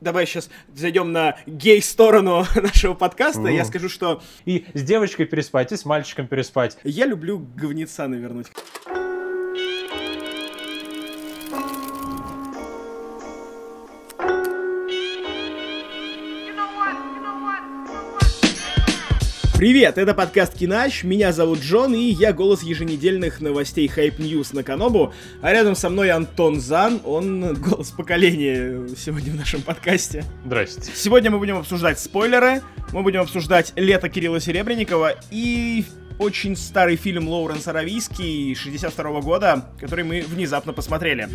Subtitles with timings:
[0.00, 3.40] давай сейчас зайдем на гей-сторону нашего подкаста.
[3.40, 3.54] Mm.
[3.54, 4.22] Я скажу, что...
[4.44, 6.78] И с девочкой переспать, и с мальчиком переспать.
[6.84, 8.46] Я люблю говнеца навернуть.
[19.56, 24.62] Привет, это подкаст Кинач, меня зовут Джон, и я голос еженедельных новостей Hype News на
[24.62, 30.24] Канобу, а рядом со мной Антон Зан, он голос поколения сегодня в нашем подкасте.
[30.44, 30.92] Здрасте.
[30.94, 32.60] Сегодня мы будем обсуждать спойлеры,
[32.92, 35.86] мы будем обсуждать «Лето Кирилла Серебренникова» и
[36.18, 41.30] очень старый фильм Лоуренса Аравийский 62 года, который мы внезапно посмотрели.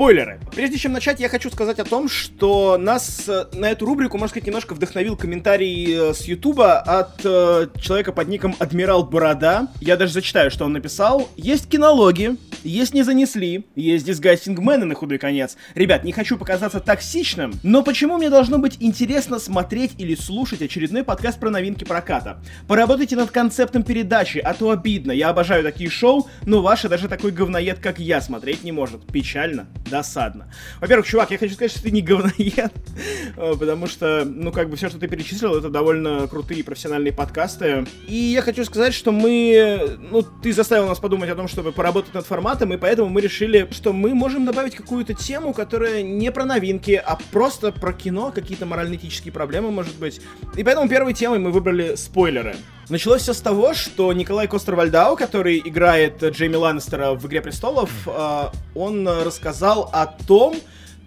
[0.00, 0.40] Спойлеры.
[0.54, 4.30] Прежде чем начать, я хочу сказать о том, что нас э, на эту рубрику, можно
[4.30, 9.68] сказать, немножко вдохновил комментарий э, с Ютуба от э, человека под ником Адмирал Борода.
[9.82, 11.28] Я даже зачитаю, что он написал.
[11.36, 15.56] Есть кинологи, есть не занесли, есть дисгастингмены на худой конец.
[15.74, 21.04] Ребят, не хочу показаться токсичным, но почему мне должно быть интересно смотреть или слушать очередной
[21.04, 22.42] подкаст про новинки проката?
[22.68, 25.12] Поработайте над концептом передачи, а то обидно.
[25.12, 29.06] Я обожаю такие шоу, но ваши даже такой говноед, как я, смотреть не может.
[29.06, 30.52] Печально досадно.
[30.80, 32.72] Во-первых, чувак, я хочу сказать, что ты не говноед,
[33.36, 37.86] э, потому что, ну, как бы все, что ты перечислил, это довольно крутые профессиональные подкасты.
[38.06, 42.14] И я хочу сказать, что мы, ну, ты заставил нас подумать о том, чтобы поработать
[42.14, 46.44] над форматом, и поэтому мы решили, что мы можем добавить какую-то тему, которая не про
[46.44, 50.20] новинки, а просто про кино, какие-то морально-этические проблемы, может быть.
[50.56, 52.56] И поэтому первой темой мы выбрали спойлеры.
[52.88, 58.44] Началось все с того, что Николай Костер-Вальдау, который играет Джейми Ланнистера в «Игре престолов», э,
[58.74, 60.56] он рассказал о том,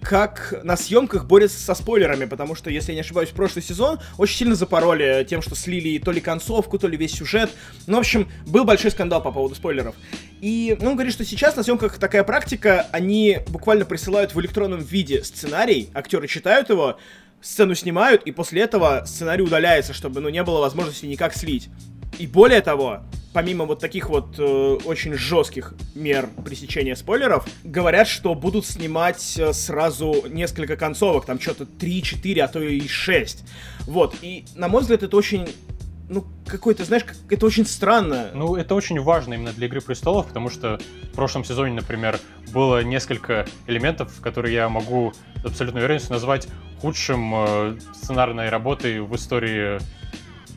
[0.04, 4.38] как на съемках борются со спойлерами, потому что, если я не ошибаюсь, прошлый сезон очень
[4.38, 7.50] сильно запороли тем, что слили то ли концовку, то ли весь сюжет.
[7.88, 9.96] Ну, в общем, был большой скандал по поводу спойлеров.
[10.42, 14.82] И ну, он говорит, что сейчас на съемках такая практика, они буквально присылают в электронном
[14.82, 16.98] виде сценарий, актеры читают его,
[17.42, 21.70] сцену снимают, и после этого сценарий удаляется, чтобы, ну, не было возможности никак слить.
[22.20, 23.04] И более того,
[23.34, 24.44] помимо вот таких вот э,
[24.86, 31.64] очень жестких мер пресечения спойлеров, говорят, что будут снимать э, сразу несколько концовок, там что-то
[31.64, 33.44] 3-4, а то и 6.
[33.82, 35.48] Вот, и на мой взгляд это очень
[36.10, 38.30] ну, какой-то, знаешь, это очень странно.
[38.34, 40.80] Ну, это очень важно именно для «Игры престолов», потому что
[41.12, 42.20] в прошлом сезоне, например,
[42.54, 46.48] было несколько элементов, которые я могу с абсолютной уверенностью назвать
[46.82, 49.80] худшим э, сценарной работой в истории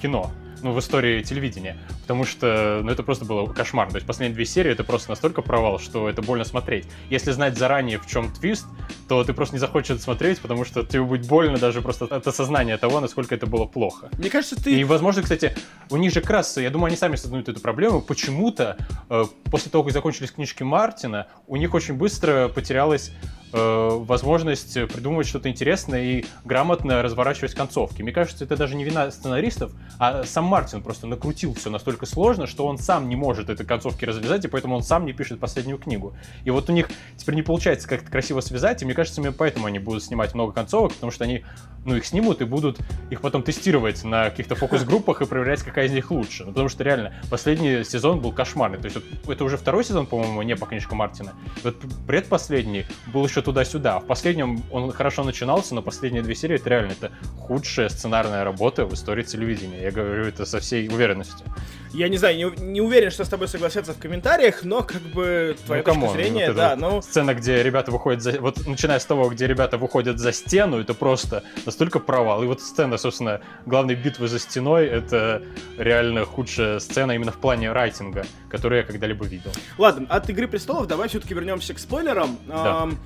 [0.03, 0.31] кино
[0.63, 1.77] ну, в истории телевидения.
[2.03, 3.89] Потому что, ну, это просто было кошмар.
[3.91, 6.87] То есть последние две серии это просто настолько провал, что это больно смотреть.
[7.11, 8.67] Если знать заранее, в чем твист,
[9.09, 12.27] то ты просто не захочешь это смотреть, потому что тебе будет больно даже просто от
[12.27, 14.09] осознания того, насколько это было плохо.
[14.19, 14.79] Мне кажется, ты...
[14.79, 15.57] И, возможно, кстати,
[15.91, 18.01] у них же как раз, я думаю, они сами создают эту проблему.
[18.01, 18.77] Почему-то
[19.09, 23.13] э, после того, как закончились книжки Мартина, у них очень быстро потерялась
[23.57, 28.03] возможность придумывать что-то интересное и грамотно разворачивать концовки.
[28.03, 32.47] Мне кажется, это даже не вина сценаристов, а сам Мартин просто накрутил все настолько сложно,
[32.47, 35.79] что он сам не может этой концовки развязать, и поэтому он сам не пишет последнюю
[35.79, 36.15] книгу.
[36.45, 39.67] И вот у них теперь не получается как-то красиво связать, и мне кажется, именно поэтому
[39.67, 41.45] они будут снимать много концовок, потому что они,
[41.85, 42.79] ну, их снимут и будут
[43.11, 46.45] их потом тестировать на каких-то фокус-группах и проверять, какая из них лучше.
[46.45, 48.79] Ну, потому что реально, последний сезон был кошмарный.
[48.79, 51.33] То есть это уже второй сезон, по-моему, не по книжкам Мартина.
[51.63, 54.01] Вот предпоследний был еще туда-сюда.
[54.01, 58.87] В последнем он хорошо начинался, но последние две серии это реально это худшая сценарная работа
[58.87, 59.83] в истории телевидения.
[59.83, 61.47] Я говорю это со всей уверенностью.
[61.93, 65.57] Я не знаю, не, не уверен, что с тобой согласятся в комментариях, но как бы
[65.65, 67.01] твоя ну, точка зрения, вот да, ну...
[67.01, 68.33] Сцена, где ребята выходят за...
[68.41, 72.43] Вот начиная с того, где ребята выходят за стену, это просто настолько провал.
[72.43, 75.41] И вот сцена, собственно, главной битвы за стеной, это
[75.79, 79.53] реально худшая сцена именно в плане райтинга, которую я когда-либо видел.
[79.79, 82.37] Ладно, от «Игры престолов» давай все-таки вернемся к спойлерам.
[82.49, 82.83] Да.
[82.83, 82.97] Um,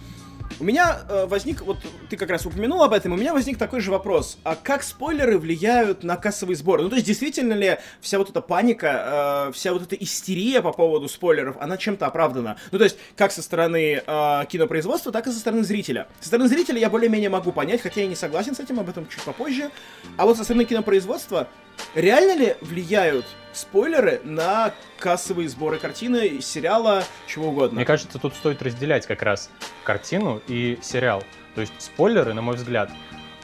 [0.59, 1.79] у меня э, возник, вот
[2.09, 4.39] ты как раз упомянул об этом, у меня возник такой же вопрос.
[4.43, 6.83] А как спойлеры влияют на кассовые сборы?
[6.83, 10.73] Ну, то есть, действительно ли вся вот эта паника, э, вся вот эта истерия по
[10.73, 12.57] поводу спойлеров, она чем-то оправдана?
[12.73, 16.09] Ну, то есть, как со стороны э, кинопроизводства, так и со стороны зрителя.
[16.21, 19.09] Со стороны зрителя я более-менее могу понять, хотя я не согласен с этим, об этом
[19.09, 19.71] чуть попозже.
[20.17, 21.49] А вот со стороны кинопроизводства,
[21.95, 27.77] реально ли влияют спойлеры на кассовые сборы картины, сериала, чего угодно.
[27.77, 29.51] Мне кажется, тут стоит разделять как раз
[29.85, 31.23] картину и сериал.
[31.55, 32.91] То есть спойлеры, на мой взгляд,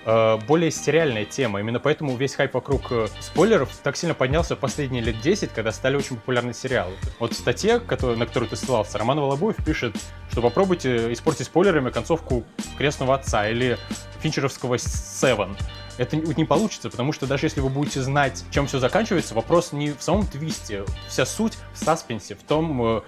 [0.04, 1.60] э, более сериальная тема.
[1.60, 5.72] Именно поэтому весь хайп вокруг э, спойлеров так сильно поднялся в последние лет 10, когда
[5.72, 6.94] стали очень популярны сериалы.
[7.18, 9.96] Вот в статье, на которую ты ссылался, Роман Волобуев пишет,
[10.30, 12.44] что попробуйте испортить спойлерами концовку
[12.78, 13.76] «Крестного отца» или
[14.20, 15.56] финчеровского «Севен».
[15.98, 19.92] Это не получится, потому что даже если вы будете знать, чем все заканчивается, вопрос не
[19.92, 20.84] в самом твисте.
[21.08, 23.00] Вся суть в саспенсе, в том, э,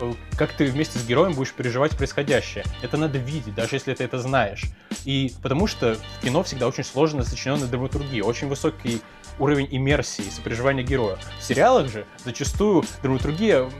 [0.00, 2.64] э, как ты вместе с героем будешь переживать происходящее.
[2.82, 4.64] Это надо видеть, даже если ты это знаешь.
[5.04, 9.00] И потому что в кино всегда очень сложно сочиненная драматургия, очень высокий
[9.38, 11.18] уровень иммерсии, сопереживания героя.
[11.38, 13.70] В сериалах же зачастую драматургия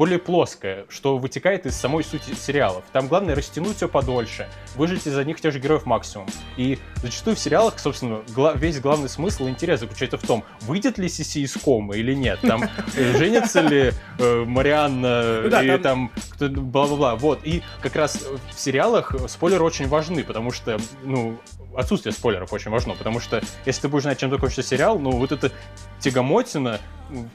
[0.00, 2.84] более плоская, что вытекает из самой сути сериалов.
[2.90, 6.26] Там главное растянуть все подольше, выжить из одних тех же героев максимум.
[6.56, 10.96] И зачастую в сериалах, собственно, гла- весь главный смысл и интерес заключается в том, выйдет
[10.96, 12.38] ли Сиси из комы или нет.
[12.40, 12.62] Там
[12.96, 16.10] э, женится ли э, Марианна ну и там
[16.40, 17.16] бла-бла-бла.
[17.16, 17.40] Вот.
[17.44, 18.24] И как раз
[18.54, 21.38] в сериалах спойлеры очень важны, потому что, ну,
[21.76, 25.32] отсутствие спойлеров очень важно, потому что если ты будешь знать, чем закончится сериал, ну вот
[25.32, 25.52] это
[26.00, 26.80] тягомотина,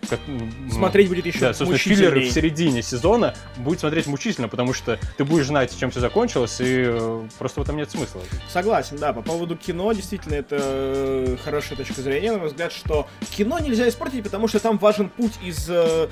[0.10, 4.74] как, ну, смотреть будет еще Да, собственно, филлеры в середине сезона будет смотреть мучительно, потому
[4.74, 8.22] что ты будешь знать, чем все закончилось, и э, просто в этом нет смысла.
[8.50, 13.08] Согласен, да, по поводу кино, действительно, это э, хорошая точка зрения, на мой взгляд, что
[13.36, 16.08] кино нельзя испортить, потому что там важен путь из э,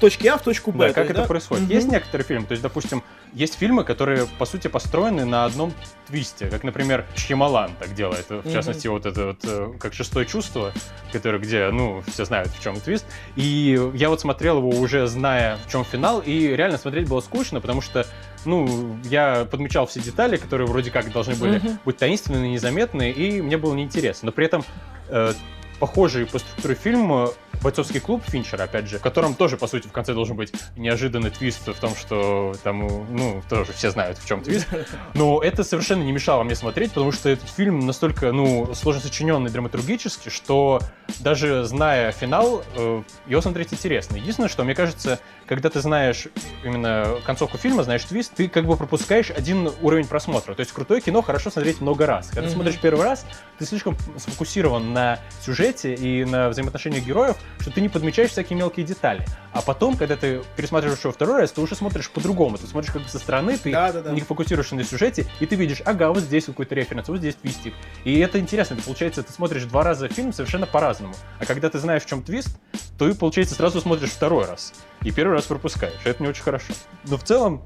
[0.00, 0.88] точки А в точку Б.
[0.88, 1.26] Да, как это да?
[1.26, 1.64] происходит.
[1.64, 1.72] Угу.
[1.72, 3.02] Есть некоторые фильмы, то есть, допустим,
[3.32, 5.72] есть фильмы, которые, по сути, построены на одном
[6.06, 10.72] твисте, как, например, Шьямалан так делает, в частности, вот это вот, э, как «Шестое чувство»,
[11.12, 13.04] которое, где, ну, все знают, в чем твист,
[13.36, 17.60] и я вот смотрел его уже зная, в чем финал, и реально смотреть было скучно,
[17.60, 18.06] потому что
[18.44, 23.40] ну, я подмечал все детали, которые вроде как должны были uh быть таинственные, незаметные, и
[23.42, 24.26] мне было неинтересно.
[24.26, 24.64] Но при этом
[25.08, 25.32] э,
[25.78, 27.30] похожий по структуре фильм
[27.62, 31.30] бойцовский клуб Финчера, опять же, в котором тоже, по сути, в конце должен быть неожиданный
[31.30, 34.66] твист в том, что там, ну, тоже все знают, в чем твист.
[35.14, 39.50] Но это совершенно не мешало мне смотреть, потому что этот фильм настолько, ну, сложно сочиненный
[39.50, 40.80] драматургически, что
[41.20, 44.16] даже зная финал, э, его смотреть интересно.
[44.16, 46.28] Единственное, что мне кажется, когда ты знаешь
[46.62, 50.54] именно концовку фильма, знаешь твист, ты как бы пропускаешь один уровень просмотра.
[50.54, 52.28] То есть крутое кино хорошо смотреть много раз.
[52.28, 52.52] Когда mm-hmm.
[52.52, 53.24] смотришь первый раз,
[53.58, 58.84] ты слишком сфокусирован на сюжете и на взаимоотношениях героев, что ты не подмечаешь всякие мелкие
[58.84, 59.24] детали.
[59.52, 62.58] А потом, когда ты пересматриваешь его второй раз, ты уже смотришь по-другому.
[62.58, 64.12] Ты смотришь как бы со стороны, ты да, да, да.
[64.12, 67.72] не фокусируешься на сюжете, и ты видишь, ага, вот здесь какой-то референс, вот здесь твистик.
[68.04, 68.76] И это интересно.
[68.84, 71.14] Получается, ты смотришь два раза фильм совершенно по-разному.
[71.40, 72.58] А когда ты знаешь, в чем твист,
[72.98, 74.74] то и, получается, сразу смотришь второй раз.
[75.02, 76.00] И первый раз пропускаешь.
[76.04, 76.72] Это не очень хорошо.
[77.04, 77.62] Но в целом,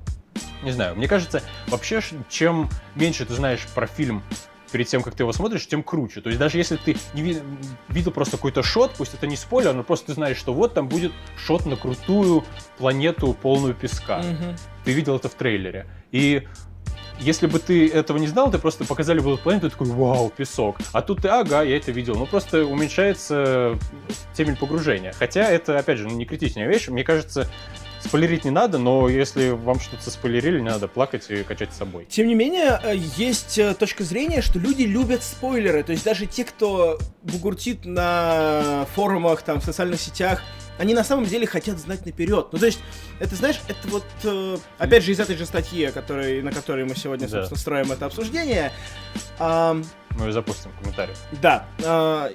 [0.62, 4.22] не знаю, мне кажется, вообще, чем меньше ты знаешь про фильм
[4.70, 6.20] перед тем, как ты его смотришь, тем круче.
[6.22, 7.42] То есть даже если ты не ви-
[7.88, 10.88] видел просто какой-то шот, пусть это не спойлер, но просто ты знаешь, что вот там
[10.88, 12.44] будет шот на крутую
[12.78, 14.20] планету, полную песка.
[14.20, 14.60] Mm-hmm.
[14.84, 15.86] Ты видел это в трейлере.
[16.10, 16.48] И
[17.22, 20.32] если бы ты этого не знал, ты просто показали бы эту планету, ты такой, вау,
[20.34, 20.78] песок.
[20.92, 22.14] А тут ты, ага, я это видел.
[22.14, 23.78] Ну, просто уменьшается
[24.34, 25.12] темень погружения.
[25.12, 26.88] Хотя это, опять же, не критичная вещь.
[26.88, 27.48] Мне кажется,
[28.04, 32.04] Спойлерить не надо, но если вам что-то спойлерили, не надо плакать и качать с собой.
[32.10, 35.84] Тем не менее, э, есть э, точка зрения, что люди любят спойлеры.
[35.84, 40.42] То есть даже те, кто бугуртит на форумах, там, в социальных сетях,
[40.82, 42.48] они на самом деле хотят знать наперед.
[42.50, 42.80] Ну, то есть,
[43.20, 46.96] это, знаешь, это вот, э, опять же, из этой же статьи, который, на которой мы
[46.96, 47.46] сегодня, да.
[47.46, 48.72] собственно, строим это обсуждение.
[49.38, 49.80] Э,
[50.18, 51.16] мы ее запустим в комментариях.
[51.40, 51.66] Да.
[51.78, 52.32] Э,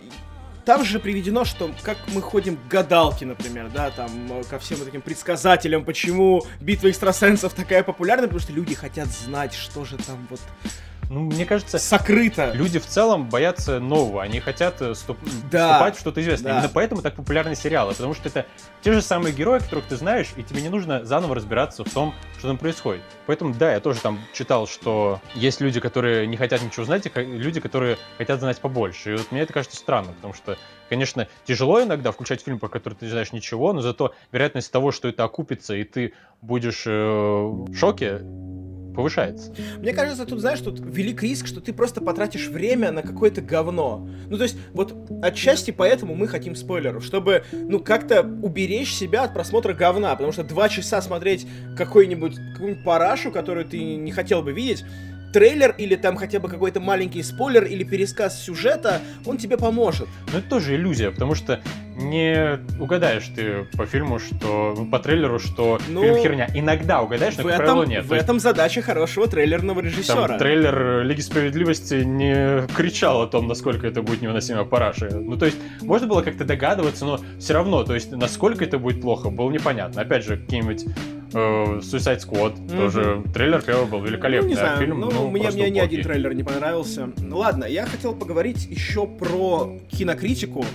[0.63, 4.77] там же приведено, что как мы ходим к гадалке, например, да, там, э, ко всем
[4.77, 9.97] вот этим предсказателям, почему битва экстрасенсов такая популярна, потому что люди хотят знать, что же
[9.97, 10.39] там вот
[11.09, 12.51] ну, мне кажется, сокрыто.
[12.53, 15.17] Люди в целом боятся нового, они хотят э, ступ...
[15.49, 15.73] да.
[15.73, 16.53] вступать в что-то известное.
[16.53, 16.59] Да.
[16.59, 18.45] Именно поэтому так популярны сериалы, потому что это
[18.81, 22.13] те же самые герои, которых ты знаешь, и тебе не нужно заново разбираться в том,
[22.37, 23.01] что там происходит.
[23.25, 27.19] Поэтому, да, я тоже там читал, что есть люди, которые не хотят ничего знать, и
[27.19, 29.13] люди, которые хотят знать побольше.
[29.13, 30.57] И вот мне это кажется странным, потому что,
[30.89, 34.91] конечно, тяжело иногда включать фильм, по которому ты не знаешь ничего, но зато вероятность того,
[34.91, 38.21] что это окупится, и ты будешь э, в шоке,
[38.97, 39.53] повышается.
[39.79, 44.09] Мне кажется, тут, знаешь, тут велик риск, что ты просто потратишь время на какое-то говно.
[44.27, 49.35] Ну, то есть, вот отчасти поэтому мы хотим спойлеров, чтобы, ну, как-то уберечь себя от
[49.35, 51.45] просмотра говна, потому что два часа смотреть
[51.77, 54.83] какой-нибудь, какую-нибудь парашу, которую ты не хотел бы видеть,
[55.33, 60.07] трейлер или там хотя бы какой-то маленький спойлер или пересказ сюжета, он тебе поможет.
[60.31, 61.61] Но это тоже иллюзия, потому что
[61.97, 66.47] не угадаешь ты по фильму, что по трейлеру, что ну, фильм херня.
[66.53, 68.05] Иногда угадаешь, но, в как этом, нет.
[68.05, 70.27] В этом задача хорошего трейлерного режиссера.
[70.27, 75.09] Там, трейлер Лиги Справедливости не кричал о том, насколько это будет невыносимо параши.
[75.09, 79.01] Ну, то есть, можно было как-то догадываться, но все равно, то есть, насколько это будет
[79.01, 80.01] плохо, было непонятно.
[80.01, 80.85] Опять же, какие-нибудь
[81.31, 82.77] Suicide Squad, mm-hmm.
[82.77, 84.49] тоже трейлер первый был великолепный.
[84.49, 87.09] Ну, не знаю, фильм, ну, ну мне, мне ни один трейлер не понравился.
[87.29, 90.65] Ладно, я хотел поговорить еще про кинокритику,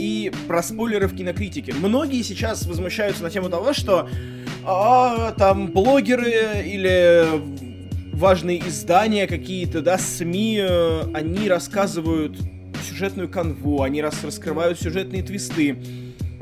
[0.00, 1.74] и про спойлеры в кинокритике.
[1.74, 4.08] Многие сейчас возмущаются на тему того, что
[4.64, 7.26] а, там блогеры или
[8.14, 12.38] важные издания какие-то, да, СМИ, э, они рассказывают
[12.86, 15.78] сюжетную канву, они рас раскрывают сюжетные твисты.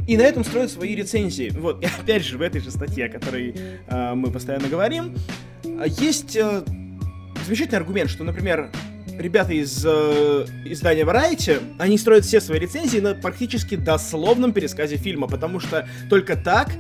[0.09, 1.51] И на этом строят свои рецензии.
[1.51, 3.55] Вот, и опять же, в этой же статье, о которой
[3.87, 5.15] э, мы постоянно говорим,
[5.85, 6.63] есть э,
[7.45, 8.71] замечательный аргумент, что, например,
[9.19, 15.29] ребята из э, издания Variety, они строят все свои рецензии на практически дословном пересказе фильма,
[15.29, 16.71] потому что только так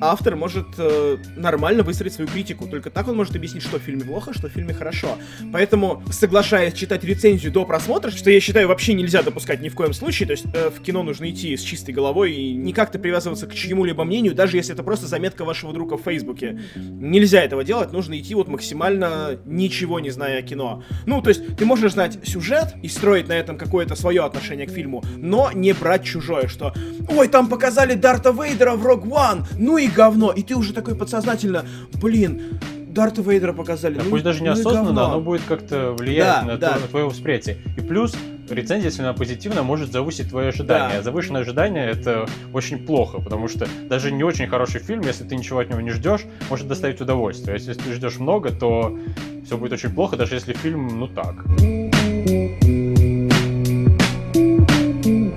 [0.00, 2.66] автор может э, нормально выстроить свою критику.
[2.66, 5.18] Только так он может объяснить, что в фильме плохо, что в фильме хорошо.
[5.52, 9.92] Поэтому, соглашаясь читать рецензию до просмотра, что я считаю вообще нельзя допускать ни в коем
[9.92, 13.46] случае, то есть э, в кино нужно идти с чистой головой и не как-то привязываться
[13.46, 16.60] к чьему-либо мнению, даже если это просто заметка вашего друга в Фейсбуке.
[16.76, 20.84] Нельзя этого делать, нужно идти вот максимально ничего не зная о кино.
[21.06, 24.70] Ну, то есть ты можешь знать сюжет и строить на этом какое-то свое отношение к
[24.70, 26.74] фильму, но не брать чужое, что
[27.08, 30.32] «Ой, там показали Дарта Вейдера в Rogue One, ну и говно.
[30.32, 31.64] И ты уже такой подсознательно,
[32.00, 33.94] блин, Дарта Вейдера показали.
[33.94, 36.78] Да, ну, пусть даже ну неосознанно, оно будет как-то влиять Да, на, да.
[36.80, 37.58] на твое восприятие.
[37.76, 38.16] И плюс,
[38.48, 40.94] рецензия, если она позитивная, может завысить твои ожидания.
[40.94, 40.98] Да.
[40.98, 45.36] А завышенные ожидания это очень плохо, потому что даже не очень хороший фильм, если ты
[45.36, 47.54] ничего от него не ждешь, может доставить удовольствие.
[47.54, 48.98] А если ты ждешь много, то
[49.44, 51.44] все будет очень плохо, даже если фильм, ну так.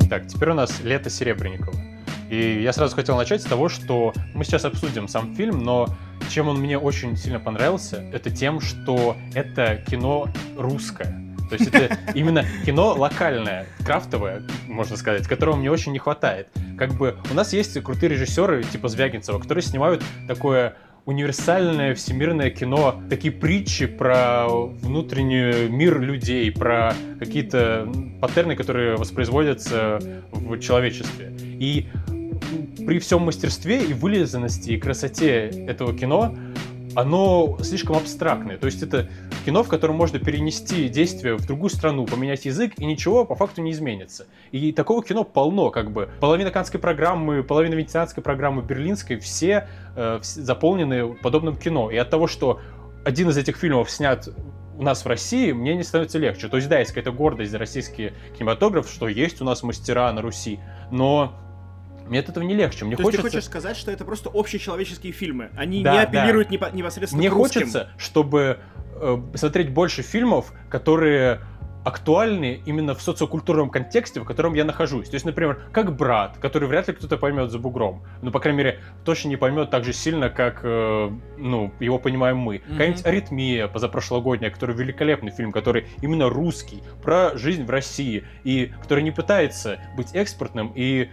[0.10, 1.90] Так, теперь у нас лето Серебренникова.
[2.32, 5.90] И я сразу хотел начать с того, что мы сейчас обсудим сам фильм, но
[6.30, 11.22] чем он мне очень сильно понравился, это тем, что это кино русское.
[11.50, 16.48] То есть это именно кино локальное, крафтовое, можно сказать, которого мне очень не хватает.
[16.78, 23.02] Как бы у нас есть крутые режиссеры типа Звягинцева, которые снимают такое универсальное всемирное кино,
[23.10, 30.00] такие притчи про внутренний мир людей, про какие-то паттерны, которые воспроизводятся
[30.32, 31.34] в человечестве.
[31.42, 31.90] И
[32.86, 36.36] при всем мастерстве и вылизанности и красоте этого кино
[36.96, 38.58] оно слишком абстрактное.
[38.58, 39.10] То есть это
[39.46, 43.62] кино, в котором можно перенести действие в другую страну, поменять язык, и ничего по факту
[43.62, 44.27] не изменится.
[44.51, 46.10] И такого кино полно, как бы.
[46.20, 51.89] Половина каннской программы, половина венецианской программы, берлинской, все, э, заполнены подобным кино.
[51.89, 52.60] И от того, что
[53.05, 54.27] один из этих фильмов снят
[54.77, 56.48] у нас в России, мне не становится легче.
[56.48, 60.22] То есть, да, есть какая-то гордость за российский кинематограф, что есть у нас мастера на
[60.22, 60.60] Руси,
[60.91, 61.34] но
[62.08, 62.86] мне от этого не легче.
[62.86, 63.22] Мне То хочется...
[63.25, 65.50] есть ты хочешь сказать, что это просто общечеловеческие фильмы?
[65.55, 66.03] Они Да, не да.
[66.03, 67.62] апеллируют непо- непосредственно Мне к русским?
[67.62, 68.60] хочется, чтобы
[68.96, 71.41] э, смотреть больше фильмов, которые
[71.84, 75.10] актуальны именно в социокультурном контексте, в котором я нахожусь.
[75.10, 78.03] То есть, например, как брат, который вряд ли кто-то поймет за бугром.
[78.22, 82.38] Ну, по крайней мере, точно не поймет так же сильно, как э, ну, его понимаем
[82.38, 82.62] мы.
[82.65, 82.72] Мгм.
[82.74, 89.03] Какая-нибудь аритмия позапрошлогодняя, который великолепный фильм, который именно русский, про жизнь в России, и который
[89.03, 91.10] не пытается быть экспортным и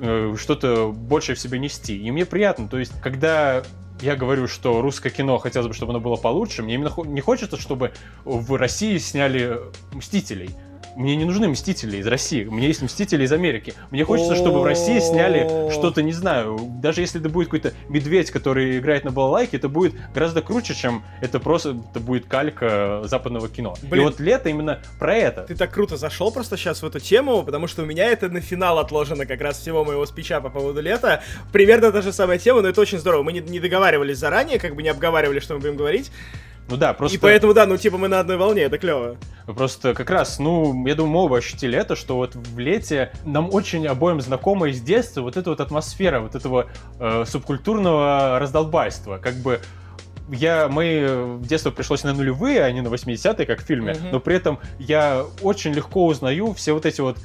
[0.00, 1.96] э, что-то большее в себе нести.
[1.96, 3.62] И мне приятно, то есть, когда
[4.00, 7.56] я говорю, что русское кино хотелось бы, чтобы оно было получше, мне именно не хочется,
[7.56, 7.92] чтобы
[8.24, 9.60] в России сняли
[9.92, 10.50] «Мстителей».
[10.96, 13.74] Мне не нужны «Мстители» из России, мне есть «Мстители» из Америки.
[13.90, 18.30] Мне хочется, чтобы в России сняли что-то, не знаю, даже если это будет какой-то медведь,
[18.30, 23.48] который играет на балалайке, это будет гораздо круче, чем это просто это будет калька западного
[23.48, 23.74] кино.
[23.82, 24.02] Блин.
[24.02, 25.42] И вот «Лето» именно про это.
[25.42, 28.40] Ты так круто зашел просто сейчас в эту тему, потому что у меня это на
[28.40, 31.22] финал отложено как раз всего моего спича по поводу лета.
[31.52, 33.24] Примерно та же самая тема, но это очень здорово.
[33.24, 36.10] Мы не, не договаривались заранее, как бы не обговаривали, что мы будем говорить.
[36.68, 37.16] Ну да, просто...
[37.16, 39.16] И поэтому, да, ну типа мы на одной волне, это клево.
[39.46, 43.52] Просто как раз, ну, я думаю, мы оба ощутили это, что вот в лете нам
[43.52, 46.68] очень обоим знакома из детства вот эта вот атмосфера, вот этого
[46.98, 49.18] э, субкультурного раздолбайства.
[49.18, 49.60] Как бы
[50.30, 54.10] я, мы в детство пришлось на нулевые, а не на 80-е, как в фильме, Мгм.
[54.12, 57.18] но при этом я очень легко узнаю все вот эти вот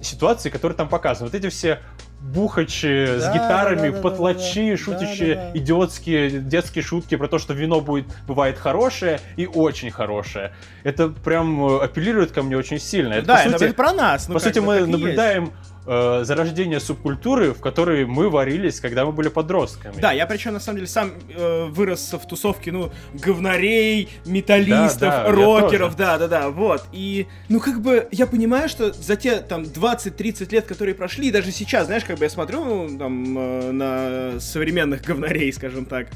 [0.00, 1.28] ситуации, которые там показаны.
[1.28, 1.80] Вот эти все
[2.24, 5.58] бухачи с гитарами, да, да, потлачи, да, шутящие Да, да, да.
[5.58, 10.52] идиотские детские шутки про то, что вино будет, бывает хорошее и очень хорошее.
[10.84, 13.14] Это прям э, апеллирует ко мне очень сильно.
[13.14, 14.28] Это, да, по это, сути, про нас.
[14.28, 15.52] ну по сути мы есть.
[15.86, 20.00] Э, зарождение субкультуры, в которой мы варились, когда мы были подростками.
[20.00, 25.24] Да, я причем на самом деле сам э, вырос в тусовке, ну, говнарей, металлистов, Да,
[25.24, 25.96] да, рокеров, тоже.
[25.96, 26.84] да, да, да, вот.
[26.92, 31.30] И, ну, как бы, я понимаю, что за те, там, 20-30 лет, которые прошли, и
[31.30, 36.08] даже сейчас, знаешь, как бы я смотрю, ну, там, э, на современных говнарей, скажем так,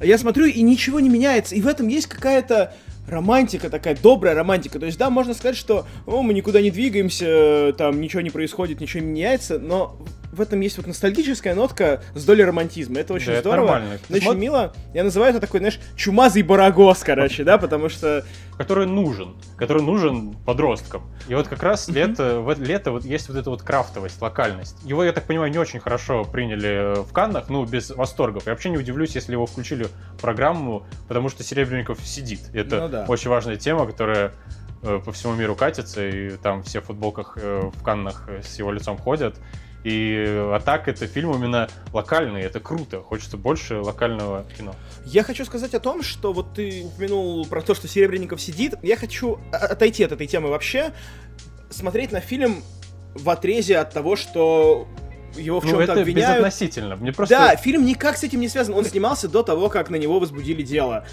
[0.00, 2.74] я смотрю, и ничего не меняется, и в этом есть какая-то
[3.08, 4.78] романтика такая, добрая романтика.
[4.78, 8.80] То есть, да, можно сказать, что о, мы никуда не двигаемся, там ничего не происходит,
[8.80, 9.98] ничего не меняется, но
[10.32, 12.98] в этом есть вот ностальгическая нотка с долей романтизма.
[13.00, 13.66] Это очень Да, это здорово.
[13.66, 13.98] нормально.
[14.08, 14.72] Ну, очень Смотр- мило.
[14.94, 18.24] Я называю это такой, знаешь, чумазый барагос, короче, да, потому что...
[18.56, 21.02] который нужен, который нужен подросткам.
[21.28, 24.76] И вот как раз лето, в это лето вот есть вот эта вот крафтовость, локальность.
[24.84, 28.46] Его, я так понимаю, не очень хорошо приняли в Каннах, ну, без восторгов.
[28.46, 29.84] Я вообще не удивлюсь, если его включили
[30.16, 32.40] в программу, потому что Серебренников сидит.
[32.54, 33.04] Это Ну да.
[33.08, 34.32] очень важная тема, которая
[34.82, 38.58] э, по всему миру катится, и там все в футболках э, в Каннах э, с
[38.58, 39.36] его лицом ходят.
[39.84, 43.00] И а так это фильм именно локальный, это круто.
[43.00, 44.76] Хочется больше локального кино.
[45.04, 48.74] Я хочу сказать о том, что вот ты упомянул про то, что Серебренников сидит.
[48.82, 50.92] Я хочу отойти от этой темы вообще,
[51.70, 52.62] смотреть на фильм
[53.14, 54.86] в отрезе от того, что
[55.36, 56.30] его в ну, чем-то это обвиняют.
[56.30, 56.96] безотносительно.
[56.96, 57.36] Мне просто...
[57.36, 58.74] Да, фильм никак с этим не связан.
[58.74, 61.06] Он снимался до того, как на него возбудили дело.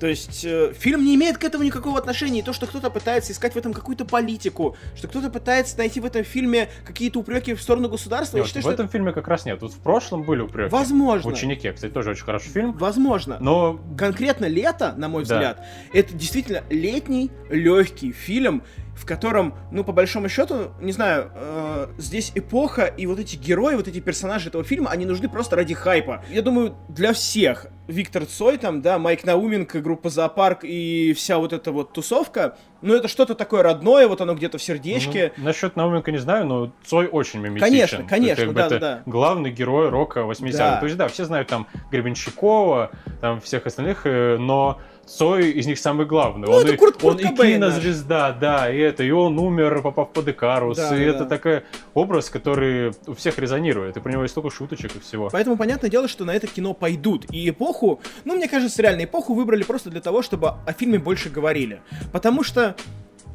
[0.00, 2.40] То есть э, фильм не имеет к этому никакого отношения.
[2.40, 6.04] И то, что кто-то пытается искать в этом какую-то политику, что кто-то пытается найти в
[6.04, 9.28] этом фильме какие-то упреки в сторону государства, я Нет, считаю, в что этом фильме как
[9.28, 9.60] раз нет.
[9.60, 10.70] Тут в прошлом были это упреки.
[10.70, 11.30] возможно.
[11.30, 12.72] В ученике, кстати, тоже очень хороший фильм.
[12.72, 13.38] Возможно.
[13.40, 15.34] Но конкретно лето, на мой Да.
[15.36, 18.62] взгляд, это действительно летний легкий фильм,
[18.94, 23.74] в котором, ну, по большому счету, не знаю, э, здесь эпоха и вот эти герои,
[23.74, 26.24] вот эти персонажи этого фильма, они нужны просто ради хайпа.
[26.30, 27.66] Я думаю, для всех.
[27.86, 32.94] Виктор Цой там, да, Майк Науменко, группа Зоопарк и вся вот эта вот тусовка, ну,
[32.94, 35.32] это что-то такое родное, вот оно где-то в сердечке.
[35.36, 37.66] ну, насчет Науменко не знаю, но Цой очень миметичен.
[37.66, 39.02] Конечно, есть, конечно, бы да, это да, да.
[39.04, 40.58] главный герой рока 80-х.
[40.58, 40.76] Да.
[40.78, 45.78] То есть, да, все знают там Гребенщикова, там всех остальных, э, но Цой из них
[45.78, 46.48] самый главный.
[46.48, 49.82] Ну, он это и, Курт- он Курт и кинозвезда, да, и это, и он умер,
[49.82, 51.62] попав под Икарус, Да, и да, это такой
[51.94, 55.28] образ, который у всех резонирует, и про него есть столько шуточек и всего.
[55.30, 57.26] Поэтому понятное дело, что на это кино пойдут.
[57.30, 61.28] И эпоху, ну, мне кажется, реально, эпоху выбрали просто для того, чтобы о фильме больше
[61.28, 61.82] говорили.
[62.12, 62.74] Потому что,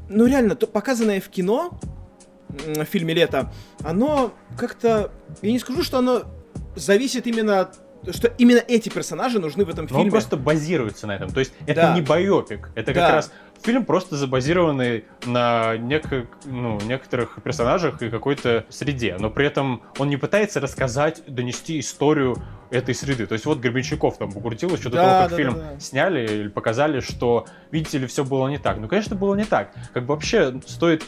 [0.09, 1.79] ну, реально, то показанное в кино,
[2.49, 3.51] в фильме «Лето»,
[3.83, 5.11] оно как-то,
[5.41, 6.23] я не скажу, что оно
[6.75, 7.79] зависит именно от
[8.11, 10.11] что именно эти персонажи нужны в этом Но он фильме.
[10.11, 11.29] просто базируется на этом.
[11.29, 11.95] То есть это Да.
[11.95, 13.01] не байопик, это Да.
[13.01, 19.17] как раз фильм просто забазированный на неко- ну, некоторых персонажах и какой-то среде.
[19.19, 22.37] Но при этом он не пытается рассказать, донести историю
[22.71, 23.25] этой среды.
[23.25, 25.79] То есть вот Гребенщиков там покрутил еще до Да, того, как да, фильм да, да.
[25.79, 28.77] сняли или показали, что, видите ли, все было не так.
[28.79, 29.73] Ну, конечно, было не так.
[29.93, 31.03] Как бы вообще стоит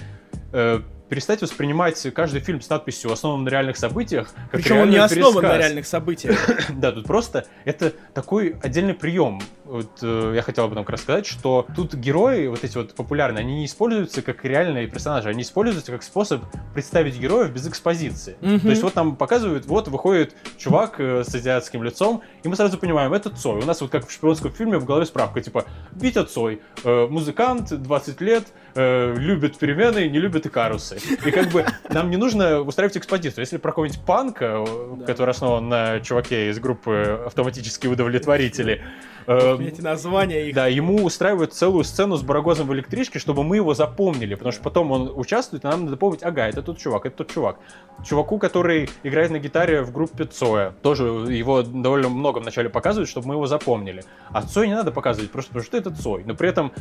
[0.53, 4.95] э, перестать воспринимать каждый фильм с надписью «Основан на реальных событиях», как Причем он не
[4.95, 5.59] основан на пересказ.
[5.59, 6.49] реальных событиях.
[6.69, 9.41] Да, тут просто это такой отдельный прием.
[9.71, 12.93] Вот э, я хотел об этом как раз сказать, что тут герои, вот эти вот
[12.93, 16.43] популярные, они не используются как реальные персонажи, они используются как способ
[16.74, 18.35] представить героев без экспозиции.
[18.41, 18.59] Мгм.
[18.59, 22.77] То есть вот нам показывают, вот выходит чувак э, с азиатским лицом, и мы сразу
[22.77, 23.61] понимаем, это Цой.
[23.61, 27.72] У нас вот как в шпионском фильме в голове справка, типа, Витя Цой, э, музыкант,
[27.72, 31.00] 20 лет, э, любит перемены, не любит икарусы.
[31.25, 33.43] И как бы нам не нужно устраивать экспозицию.
[33.43, 35.05] Если про какого-нибудь панка, э, Да.
[35.05, 38.81] который основан на чуваке из группы «Автоматические удовлетворители»,
[39.27, 40.55] Эти названия их.
[40.55, 44.62] да, ему устраивают целую сцену с Барагозом в электричке, чтобы мы его запомнили, потому что
[44.64, 47.60] потом он участвует, и нам надо помнить, ага, это тот чувак, это тот чувак.
[48.03, 53.27] Чуваку, который играет на гитаре в группе Цоя, тоже его довольно много вначале показывают, чтобы
[53.27, 54.03] мы его запомнили.
[54.29, 56.24] А Цой не надо показывать, просто потому что это Цой.
[56.25, 56.72] Но при этом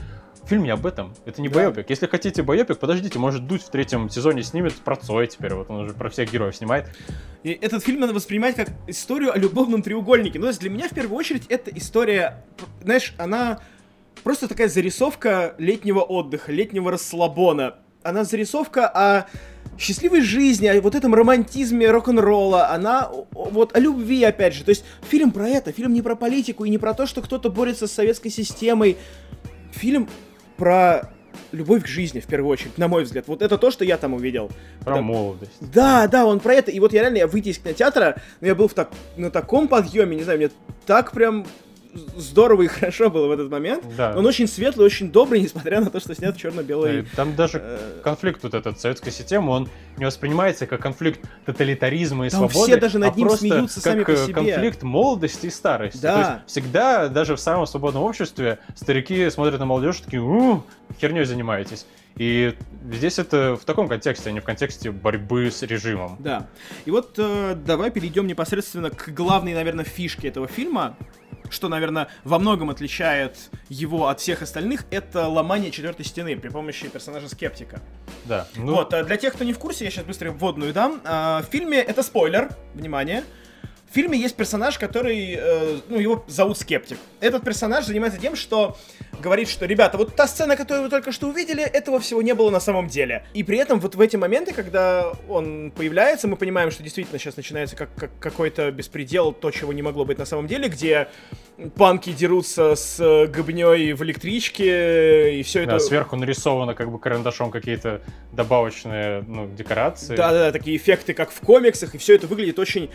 [0.46, 1.56] фильм не об этом, это не Да.
[1.56, 1.90] байопик.
[1.90, 5.84] Если хотите байопик, подождите, может Дудь в третьем сезоне снимет про Цоя теперь, вот он
[5.84, 6.86] уже про всех героев снимает.
[7.42, 10.38] И этот фильм надо воспринимать как историю о любовном треугольнике.
[10.38, 12.29] Ну, то есть для меня в первую очередь это история,
[12.82, 13.60] знаешь, она
[14.22, 17.76] просто такая зарисовка летнего отдыха, летнего расслабона.
[18.02, 19.26] Она зарисовка о
[19.78, 24.64] счастливой жизни, о вот этом романтизме рок-н-ролла, она вот о любви, опять же.
[24.64, 27.50] То есть фильм про это, фильм не про политику и не про то, что кто-то
[27.50, 28.96] борется с советской системой.
[29.72, 30.08] Фильм
[30.56, 31.10] про
[31.52, 33.26] любовь к жизни, в первую очередь, на мой взгляд.
[33.28, 34.50] Вот это то, что я там увидел.
[34.84, 35.02] Про Да.
[35.02, 35.52] молодость.
[35.60, 36.70] Да, да, он про это.
[36.70, 39.68] И вот я реально, я выйти из кинотеатра, но я был в так, на таком
[39.68, 40.50] подъеме, не знаю, мне
[40.86, 41.46] так прям
[42.16, 43.84] здорово и хорошо было в этот момент.
[43.96, 44.14] Да.
[44.16, 47.04] Он очень светлый, очень добрый, несмотря на то, что снят в Да.
[47.16, 52.30] Там даже э, конфликт вот этот советской системы, он не воспринимается как конфликт тоталитаризма и
[52.30, 54.34] Там свободы, все даже над а ним просто смеются как сами по э, себе.
[54.34, 56.00] конфликт молодости и старости.
[56.00, 56.12] Да.
[56.12, 60.62] То есть всегда, даже в самом свободном обществе, старики смотрят на молодежь и такие, у
[61.00, 61.86] херней занимаетесь.
[62.16, 62.54] И
[62.92, 66.16] здесь это в таком контексте, а не в контексте борьбы с режимом.
[66.18, 66.48] Да.
[66.84, 70.96] И вот э, давай перейдем непосредственно к главной, наверное, фишке этого фильма.
[71.50, 76.88] Что, наверное, во многом отличает его от всех остальных, это ломание четвертой стены при помощи
[76.88, 77.80] персонажа Скептика.
[78.24, 78.46] Да.
[78.54, 81.00] Ну, Вот, а для тех, кто не в курсе, я сейчас быстро вводную дам.
[81.04, 83.24] А, В фильме, это спойлер, внимание,
[83.90, 86.96] в фильме есть персонаж, который, э, ну, его зовут Скептик.
[87.18, 88.76] Этот персонаж занимается тем, что
[89.20, 92.50] говорит, что, ребята, вот та сцена, которую вы только что увидели, этого всего не было
[92.50, 93.26] на самом деле.
[93.34, 97.36] И при этом вот в эти моменты, когда он появляется, мы понимаем, что действительно сейчас
[97.36, 101.08] начинается как, как какой-то беспредел, то, чего не могло быть на самом деле, где
[101.74, 105.72] панки дерутся с гобней в электричке, и все это...
[105.72, 110.14] Да, сверху нарисовано как бы карандашом какие-то добавочные ну, декорации.
[110.14, 112.88] Да-да-да, такие эффекты, как в комиксах, и все это выглядит очень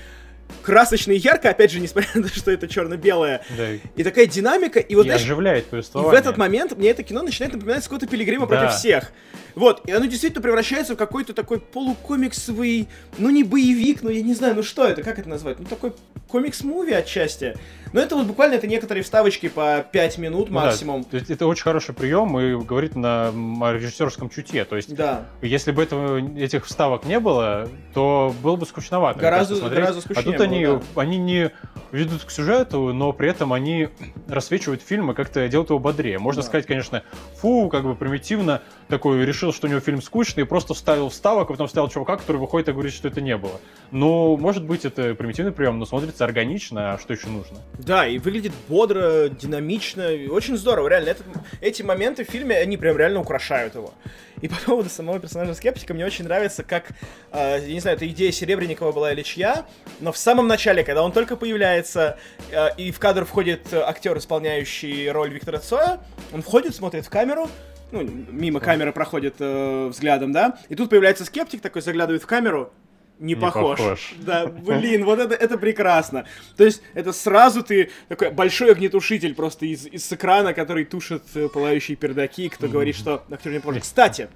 [0.61, 3.41] красочно и ярко, опять же, несмотря на то, что это черно-белое.
[3.57, 3.73] Да.
[3.95, 5.05] И такая динамика, и вот...
[5.05, 6.11] И знаешь, оживляет повествование.
[6.11, 8.59] И в этот момент мне это кино начинает напоминать Скотта Пилигрима да.
[8.59, 9.11] против всех.
[9.53, 14.33] Вот, и оно действительно превращается в какой-то такой полукомиксовый, ну не боевик, ну я не
[14.33, 15.59] знаю, ну что это, как это назвать?
[15.59, 15.93] Ну такой
[16.29, 17.55] комикс-муви отчасти.
[17.93, 20.97] Но это вот буквально это некоторые вставочки по 5 минут максимум.
[20.97, 23.31] Ну, да, то есть это очень хороший прием и говорит на
[23.71, 24.65] режиссерском чутье.
[24.65, 25.27] То есть, да.
[25.41, 29.19] если бы этого, этих вставок не было, то было бы скучновато.
[29.19, 30.21] Гораздо, гораздо скучнее.
[30.21, 31.01] А тут они, было, да.
[31.01, 31.51] они не
[31.91, 33.89] ведут к сюжету, но при этом они
[34.27, 36.19] рассвечивают фильм и как-то делают его бодрее.
[36.19, 36.47] Можно да.
[36.47, 37.03] сказать, конечно,
[37.35, 41.49] фу, как бы примитивно, такой решил, что у него фильм скучный, и просто вставил вставок,
[41.49, 43.59] а потом вставил чувака, который выходит и говорит, что это не было.
[43.91, 47.57] Ну, может быть, это примитивный прием, но смотрится органично, а что еще нужно?
[47.79, 51.09] Да, и выглядит бодро, динамично, очень здорово, реально.
[51.09, 51.23] Это,
[51.61, 53.93] эти моменты в фильме, они прям реально украшают его.
[54.41, 56.89] И по поводу самого персонажа Скептика, мне очень нравится, как,
[57.31, 59.65] э, я не знаю, это идея Серебренникова была или чья,
[59.99, 62.17] но в самом начале, когда он только появляется,
[62.51, 65.99] э, и в кадр входит актер, исполняющий роль Виктора Цоя,
[66.33, 67.49] он входит, смотрит в камеру,
[67.91, 72.73] ну, мимо камеры проходит э, взглядом, да, и тут появляется скептик такой, заглядывает в камеру,
[73.19, 73.77] не, не похож.
[73.77, 74.13] похож.
[74.19, 76.25] Да, блин, вот это, это прекрасно.
[76.57, 81.47] То есть это сразу ты такой большой огнетушитель просто из, из экрана, который тушит э,
[81.47, 82.69] пылающие пердаки, кто mm-hmm.
[82.69, 83.81] говорит, что актер не похож.
[83.81, 84.29] Кстати,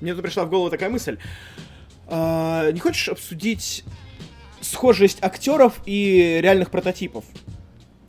[0.00, 1.18] мне тут пришла в голову такая мысль.
[2.08, 3.84] А, не хочешь обсудить
[4.60, 7.24] схожесть актеров и реальных прототипов?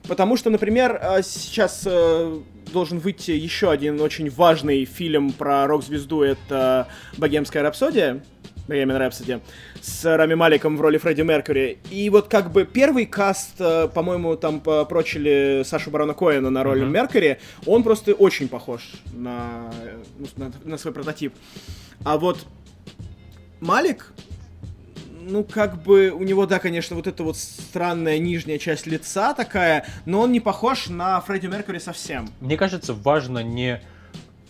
[0.07, 2.41] Потому что, например, а, сейчас э,
[2.73, 8.23] должен выйти еще один очень важный фильм про рок-звезду, это «Богемская рапсодия»,
[8.67, 9.39] Богемиан Рапсоди,
[9.81, 11.79] с Рами Маликом в роли Фредди Меркьюри.
[11.91, 16.81] И вот как бы первый каст, э, по-моему, там прочили Сашу Барона Коэна на роль
[16.81, 16.89] uh-huh.
[16.89, 19.71] Меркьюри, он просто очень похож на,
[20.17, 21.33] ну, на, на свой прототип.
[22.03, 22.45] А вот
[23.59, 24.13] Малик,
[25.21, 29.85] ну, как бы, у него, да, конечно, вот эта вот странная нижняя часть лица такая,
[30.05, 32.29] но он не похож на Фредди Меркьюри совсем.
[32.41, 33.81] Мне кажется, важно не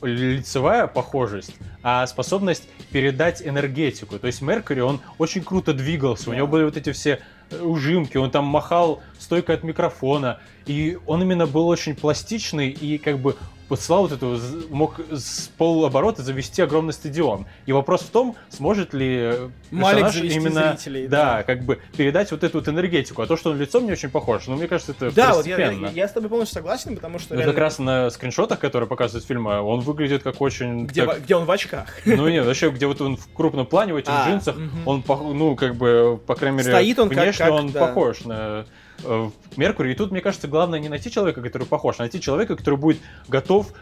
[0.04, 4.20] лицевая похожесть, а способность передать энергетику.
[4.20, 7.20] То есть Меркьюри, он очень круто двигался, у него были вот эти все
[7.62, 13.20] ужимки, он там махал стойкой от микрофона, и он именно был очень пластичный и как
[13.20, 13.36] бы
[13.76, 17.46] посылал вот эту, мог с полуоборота завести огромный стадион.
[17.66, 19.34] И вопрос в том, сможет ли
[19.72, 23.22] персонаж именно, зрителей, да, да, как бы передать вот эту вот энергетику.
[23.24, 25.58] А то, что он лицом не очень похож, ну, мне кажется, это Да, вот я,
[25.58, 27.34] я, я с тобой полностью согласен, потому что...
[27.34, 27.54] Ну, реально...
[27.54, 30.86] как раз на скриншотах, которые показывают фильма, он выглядит как очень...
[30.86, 31.24] Где, так...
[31.24, 31.88] где он в очках?
[32.06, 35.04] Ну, нет, вообще, где вот он в крупном плане, в этих а, джинсах, угу.
[35.08, 37.88] он, ну, как бы, по крайней мере, Стоит он внешне как, как, он да.
[37.88, 38.66] похож на
[39.04, 39.92] э, Меркурий.
[39.92, 43.00] И тут, мне кажется, главное не найти человека, который похож, а найти человека, который будет
[43.28, 43.74] готов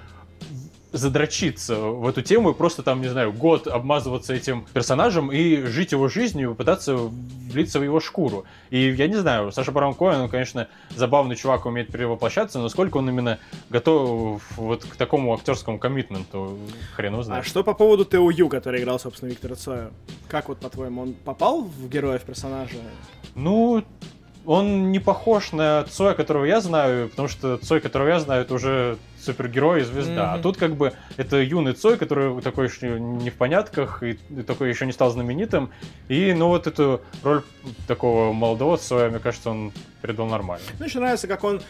[0.93, 5.93] задрочиться в эту тему и просто там, не знаю, год обмазываться этим персонажем и жить
[5.93, 8.45] его жизнью, пытаться влиться в его шкуру.
[8.69, 12.97] И я не знаю, Саша Барон Коэн, он, конечно, забавный чувак, умеет перевоплощаться, но сколько
[12.97, 16.57] он именно готов вот к такому актерскому коммитменту,
[16.95, 17.45] хрен узнает.
[17.45, 19.91] А что по поводу Тео Ю, который играл, собственно, Виктора Цоя?
[20.27, 22.75] Как вот, по-твоему, он попал в героев персонажа?
[23.35, 23.83] Ну,
[24.45, 28.53] он не похож на Цоя, которого я знаю, потому что Цой, которого я знаю, это
[28.53, 30.33] уже супергерой и звезда.
[30.33, 30.39] Mm-hmm.
[30.39, 34.41] А тут как бы это юный Цой, который такой еще не в понятках и, и
[34.41, 35.71] такой еще не стал знаменитым.
[36.07, 37.43] И ну вот эту роль
[37.87, 40.65] такого молодого Цоя, мне кажется, он передал нормально.
[40.79, 41.61] Мне еще нравится, как он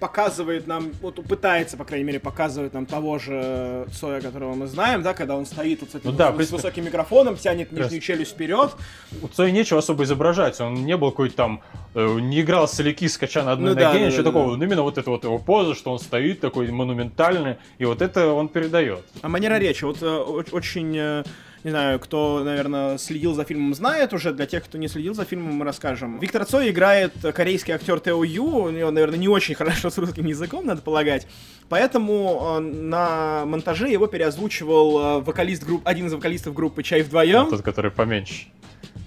[0.00, 5.02] показывает нам, вот пытается, по крайней мере, показывать нам того же Цоя, которого мы знаем,
[5.02, 8.00] да, когда он стоит вот с этим ну, да, с, принципе, высоким микрофоном, тянет нижнюю
[8.00, 8.74] челюсть вперед.
[9.22, 11.62] У Цоя нечего особо изображать, он не был какой-то там,
[11.94, 14.64] э, не играл соляки, скача на одной ну, ноге, да, ничего да, такого, да.
[14.64, 18.48] именно вот это вот его поза, что он стоит такой монументальный, и вот это он
[18.48, 19.04] передает.
[19.20, 21.24] А манера речи, вот э, очень...
[21.62, 24.32] Не знаю, кто, наверное, следил за фильмом, знает уже.
[24.32, 26.18] Для тех, кто не следил за фильмом, мы расскажем.
[26.18, 28.44] Виктор Цой играет корейский актер Тео Ю.
[28.44, 31.26] У него, наверное, не очень хорошо с русским языком, надо полагать.
[31.68, 37.50] Поэтому э, на монтаже его переозвучивал э, вокалист групп, один из вокалистов группы Чай вдвоем.
[37.50, 38.46] Тот, который поменьше.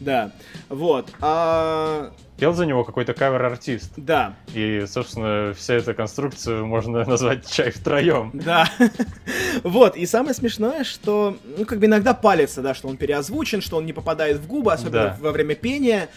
[0.03, 0.31] Да.
[0.69, 1.09] Вот.
[1.21, 3.93] А пел за него какой-то кавер-артист.
[3.95, 4.35] Да.
[4.53, 8.31] И, собственно, вся эта конструкция можно назвать чай втроем.
[8.33, 8.69] Да.
[9.63, 13.77] вот, и самое смешное, что, ну, как бы иногда палится, да, что он переозвучен, что
[13.77, 15.17] он не попадает в губы, особенно да.
[15.21, 16.09] во время пения.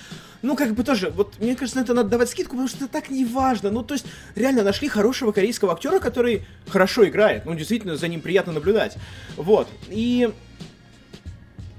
[0.42, 2.92] ну, как бы тоже, вот, мне кажется, на это надо давать скидку, потому что это
[2.92, 3.70] так не важно.
[3.70, 7.44] Ну, то есть, реально нашли хорошего корейского актера, который хорошо играет.
[7.44, 8.96] Ну, действительно, за ним приятно наблюдать.
[9.36, 9.68] Вот.
[9.88, 10.30] И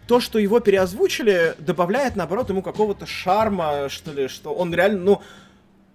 [0.07, 5.21] то, что его переозвучили, добавляет, наоборот, ему какого-то шарма, что ли, что он реально, ну,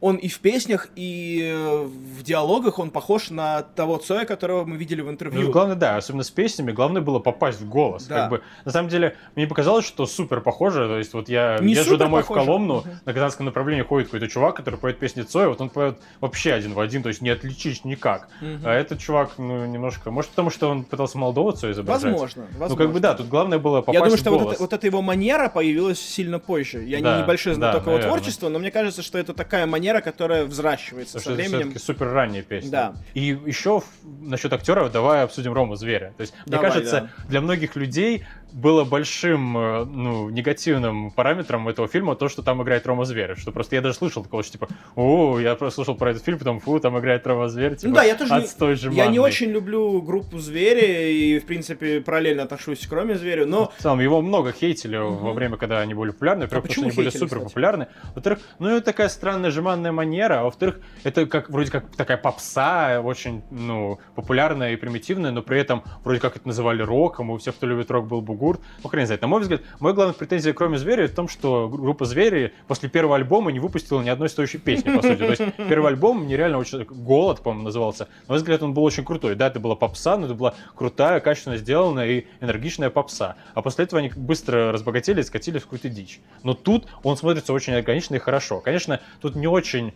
[0.02, 4.76] он и в песнях, и э, в диалогах он похож на того Цоя, которого мы
[4.76, 5.42] видели в интервью.
[5.42, 8.06] Ну, главное, да, особенно с песнями, главное было попасть в голос.
[8.06, 8.22] Да.
[8.22, 10.88] Как бы, на самом деле, мне показалось, что супер похоже.
[10.88, 12.40] То есть, вот я Не езжу домой похоже.
[12.40, 15.98] в Коломну, на казанском направлении ходит какой-то чувак, который поет песни Цоя, вот он поет
[16.20, 18.28] вообще один в один, то есть не отличить никак.
[18.40, 18.60] Uh-huh.
[18.64, 20.10] А этот чувак, ну, немножко...
[20.10, 22.10] Может, потому что он пытался молодого Цоя изображать?
[22.10, 22.68] Возможно, возможно.
[22.68, 24.44] Ну, как бы да, тут главное было попасть Я думаю, что в голос.
[24.46, 26.82] Вот, это, вот эта его манера появилась сильно позже.
[26.82, 29.91] Я да, не небольшой знаток да, его творчества, но мне кажется, что это такая манера,
[30.00, 31.70] которая взращивается Потому со временем.
[31.70, 32.70] Это супер ранняя песня.
[32.70, 32.96] Да.
[33.14, 33.82] И еще
[34.20, 36.14] насчет актера давай обсудим Рому Зверя.
[36.16, 37.28] То есть, давай, мне кажется, да.
[37.28, 42.86] для многих людей было большим э, ну, негативным параметром этого фильма то, что там играет
[42.86, 43.36] Рома Зверь.
[43.36, 46.38] Что просто я даже слышал такого, что типа, о, я просто слушал про этот фильм,
[46.38, 47.76] потом, фу, там играет Рома Зверь.
[47.76, 51.46] Типа, ну да, я тоже отстой не, я не очень люблю группу Звери и, в
[51.46, 53.72] принципе, параллельно отношусь к Роме Зверю, но...
[53.78, 55.26] В целом, его много хейтили угу.
[55.26, 56.44] во время, когда они были популярны.
[56.44, 57.88] Во-первых, а что они были супер популярны.
[58.14, 60.40] Во-вторых, ну, это такая странная жеманная манера.
[60.40, 65.60] А во-вторых, это как вроде как такая попса, очень, ну, популярная и примитивная, но при
[65.60, 68.60] этом вроде как это называли роком, и у всех, кто любит рок, был бугурт.
[68.82, 69.22] Ну, хрен знает.
[69.22, 73.16] На мой взгляд, мой главный претензий, кроме Звери, в том, что группа Звери после первого
[73.16, 75.16] альбома не выпустила ни одной стоящей песни, по сути.
[75.16, 76.84] То есть первый альбом нереально очень...
[76.84, 78.08] Голод, по-моему, назывался.
[78.26, 79.34] На мой взгляд, он был очень крутой.
[79.34, 83.36] Да, это была попса, но это была крутая, качественно сделанная и энергичная попса.
[83.54, 86.20] А после этого они быстро разбогатели и скатились в какую-то дичь.
[86.42, 88.60] Но тут он смотрится очень органично и хорошо.
[88.60, 89.94] Конечно, тут не очень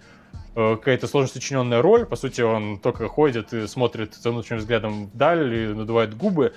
[0.55, 2.07] э, какая-то сложно сочиненная роль.
[2.07, 6.53] По сути, он только ходит и смотрит тянущим взглядом вдаль и надувает губы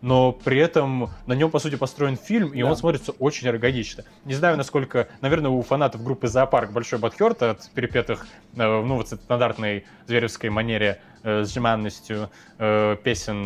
[0.00, 2.68] но при этом на нем, по сути, построен фильм, и да.
[2.68, 4.04] он смотрится очень органично.
[4.24, 9.08] Не знаю, насколько, наверное, у фанатов группы «Зоопарк» большой подхерт от перепетых, э, ну, вот
[9.08, 13.42] стандартной зверевской манере э, с жеманностью э, песен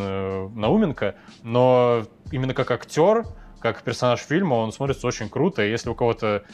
[0.58, 3.24] Науменко, но именно как актер,
[3.60, 6.44] как персонаж фильма, он смотрится очень круто, и если у кого-то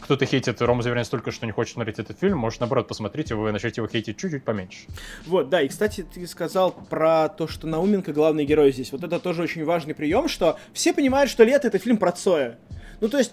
[0.00, 3.52] кто-то хейтит Рома Заверян столько, что не хочет смотреть этот фильм, может, наоборот, посмотрите, вы
[3.52, 4.86] начнете его хейтить чуть-чуть поменьше.
[5.26, 8.92] Вот, да, и, кстати, ты сказал про то, что Науменко главный герой здесь.
[8.92, 12.58] Вот это тоже очень важный прием, что все понимают, что «Лето»— это фильм про Цоя.
[13.00, 13.32] Ну, то есть,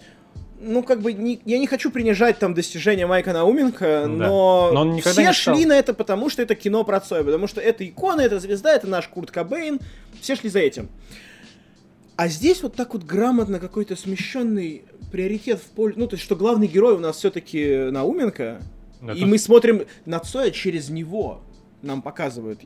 [0.59, 4.07] ну, как бы, не, я не хочу принижать там достижения Майка Науменко, да.
[4.07, 7.61] но, но он все шли на это, потому что это кино про Цоя, потому что
[7.61, 9.79] это икона, это звезда, это наш Курт Кобейн,
[10.21, 10.89] все шли за этим.
[12.17, 15.93] А здесь вот так вот грамотно какой-то смещенный приоритет в поле...
[15.95, 18.59] Ну, то есть, что главный герой у нас все-таки Науменко,
[19.03, 19.11] Это...
[19.13, 21.41] и мы смотрим на Цоя через него.
[21.83, 22.61] Нам показывают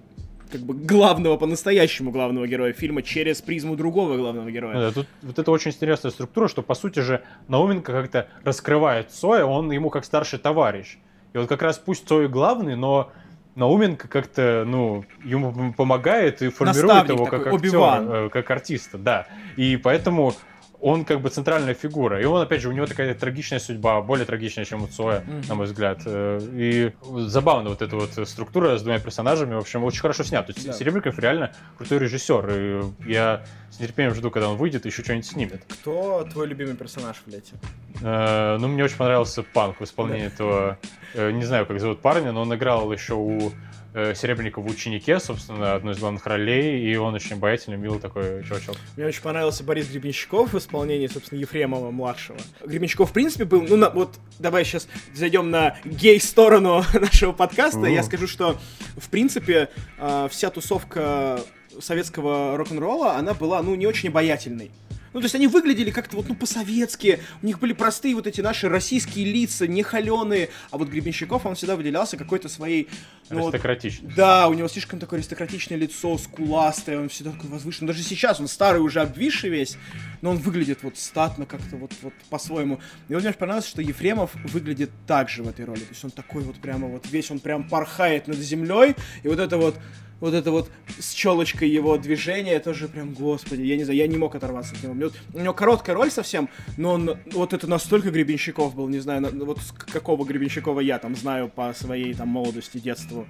[0.49, 4.73] как бы главного, по-настоящему главного героя фильма через призму другого главного героя.
[4.73, 9.45] Да, тут вот это очень интересная структура, что по сути же Науменко как-то раскрывает Цоя,
[9.45, 10.97] он ему как старший товарищ.
[11.33, 13.11] И вот как раз пусть Цой главный, но
[13.55, 19.27] Науменко как-то, ну, ему помогает и формирует Наставник его как актера, э, как артиста, да.
[19.57, 20.33] И поэтому
[20.81, 22.19] он как бы центральная фигура.
[22.19, 25.47] И он, опять же, у него такая трагичная судьба, более трагичная, чем у Цоя, mm-hmm.
[25.47, 26.01] на мой взгляд.
[26.05, 26.91] Э, и
[27.27, 30.45] забавно вот эта вот структура с двумя персонажами, в общем, очень хорошо снят.
[30.45, 30.73] То есть yeah.
[30.73, 32.49] Серебряков реально крутой режиссер.
[32.49, 35.63] И я с нетерпением жду, когда он выйдет и еще что-нибудь снимет.
[35.67, 37.53] Кто твой любимый персонаж в лете?
[38.01, 40.79] Э, ну, мне очень понравился Панк в исполнении этого,
[41.13, 43.51] э, не знаю, как зовут парня, но он играл еще у
[43.93, 48.43] э, Серебренников в «Ученике», собственно, одной из главных ролей, и он очень обаятельный, милый такой
[48.43, 48.75] чувачок.
[48.97, 52.37] Мне очень понравился Борис Гребенщиков в исполнении, собственно, Ефремова-младшего.
[52.65, 58.03] Гребенщиков, в принципе, был, ну, на, вот, давай сейчас зайдем на гей-сторону нашего подкаста, я
[58.03, 58.57] скажу, что,
[58.97, 61.41] в принципе, э, вся тусовка
[61.79, 64.71] советского рок-н-ролла, она была, ну, не очень обаятельной.
[65.13, 67.19] Ну, то есть они выглядели как-то вот, ну, по-советски.
[67.41, 70.49] У них были простые вот эти наши российские лица, не холеные.
[70.69, 72.87] А вот Гребенщиков, он всегда выделялся какой-то своей...
[73.29, 74.07] Ну, Аристократичный.
[74.07, 77.87] Вот, да, у него слишком такое аристократичное лицо, скуластое, он всегда такой возвышенный.
[77.87, 79.77] Даже сейчас он старый уже обвисший весь,
[80.21, 82.79] но он выглядит вот статно как-то вот, вот по-своему.
[83.07, 85.79] И вот мне понравилось, что Ефремов выглядит так же в этой роли.
[85.79, 89.39] То есть он такой вот прямо вот весь, он прям порхает над землей, и вот
[89.39, 89.75] это вот
[90.21, 94.17] вот это вот с челочкой его движение, тоже прям, господи, я не знаю, я не
[94.17, 95.11] мог оторваться от него.
[95.33, 99.59] У него короткая роль совсем, но он, вот это настолько Гребенщиков был, не знаю, вот
[99.91, 103.27] какого Гребенщикова я там знаю по своей там молодости, детству,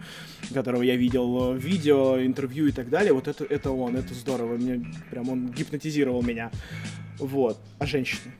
[0.53, 4.57] которого я видел в видео, интервью и так далее, вот это, это он, это здорово,
[4.57, 6.51] мне прям он гипнотизировал меня.
[7.17, 7.57] Вот.
[7.79, 8.33] А женщины?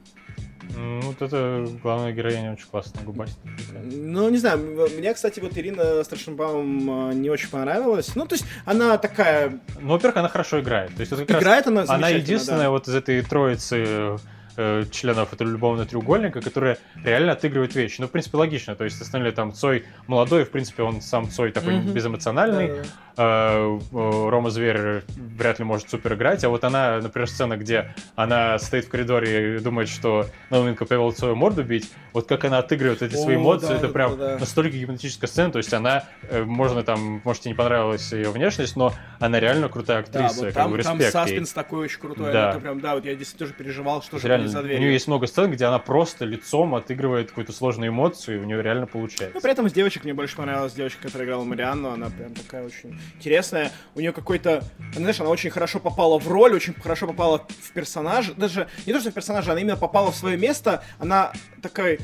[0.75, 3.53] Ну, вот это главная героиня очень классная, губастая.
[3.83, 4.59] Ну, не знаю,
[4.97, 8.15] мне, кстати, вот Ирина Страшенбаум а, не очень понравилась.
[8.15, 9.59] Ну, то есть, она такая...
[9.79, 10.93] Ну, во-первых, она хорошо играет.
[10.95, 12.69] То есть, это играет она Она единственная да.
[12.69, 14.17] вот из этой троицы
[14.61, 17.99] э, членов этого любовного треугольника, которые реально отыгрывают вещи.
[17.99, 18.75] Ну, в принципе, логично.
[18.75, 21.93] То есть, остальные там Цой молодой, в принципе, он сам Цой такой Мгм.
[21.93, 22.67] безэмоциональный.
[22.67, 22.87] Да-да-да.
[23.17, 25.03] Э, э, Рома Зверь
[25.37, 29.57] вряд ли может супер играть, а вот она, например, сцена, где она стоит в коридоре
[29.57, 33.39] и думает, что Науменко повел свою морду бить, вот как она отыгрывает эти свои О,
[33.39, 34.37] эмоции, да, это да, прям да.
[34.39, 36.05] настолько гипнотическая сцена, то есть она,
[36.45, 40.45] можно там, может, тебе не понравилась ее внешность, но она реально крутая Да, актриса, вот
[40.45, 41.11] как там, бы там респект ей.
[41.11, 42.31] саспенс такой очень крутой.
[42.31, 42.51] Да.
[42.51, 44.81] Это прям, да, вот я действительно тоже переживал, что же Реально, за у дверью.
[44.81, 48.61] нее есть много сцен, где она просто лицом отыгрывает какую-то сложную эмоцию, и у нее
[48.61, 49.31] реально получается.
[49.33, 51.89] Ну, при этом из девочек мне больше понравилась девочка, которая играла Марианну.
[51.89, 53.71] Она прям такая очень интересная.
[53.95, 54.63] У нее какой-то...
[54.95, 58.31] Знаешь, она очень хорошо попала в роль, очень хорошо попала в персонаж.
[58.31, 60.83] Даже не то, что в персонажа, она именно попала в свое место.
[60.99, 61.99] Она такой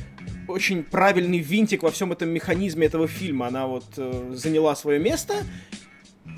[0.48, 3.48] очень правильный винтик во всем этом механизме этого фильма.
[3.48, 5.36] Она вот э, заняла свое место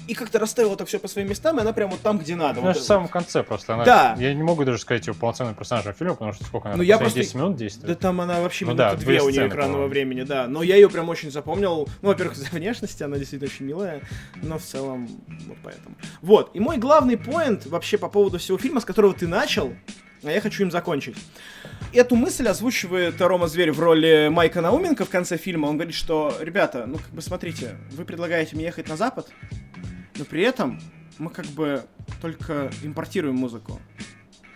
[0.07, 2.61] и как-то расставила это все по своим местам, и она прям вот там, где надо.
[2.61, 3.75] Ну, Вот в самом конце просто.
[3.75, 4.15] Она, Да.
[4.19, 6.77] Я не могу даже сказать ее полноценным персонажем фильма, потому что сколько она?
[6.77, 7.99] Ну, я просто- 10 минут Да действует.
[7.99, 10.47] там она вообще Ну минуты да, две у нее экранного времени, да.
[10.47, 11.87] Но я ее прям очень запомнил.
[12.01, 14.01] Ну, во-первых, за внешности, она действительно очень милая,
[14.41, 15.07] но в целом
[15.47, 15.95] вот поэтому.
[16.21, 19.73] Вот, и мой главный поинт вообще по поводу всего фильма, с которого ты начал,
[20.23, 21.15] а я хочу им закончить.
[21.93, 25.67] Эту мысль озвучивает Рома Зверь в роли Майка Науменко в конце фильма.
[25.67, 29.27] Он говорит, что, ребята, ну как бы смотрите, вы предлагаете мне ехать на Запад,
[30.19, 30.79] но при этом
[31.17, 31.85] мы как бы
[32.21, 33.79] только импортируем музыку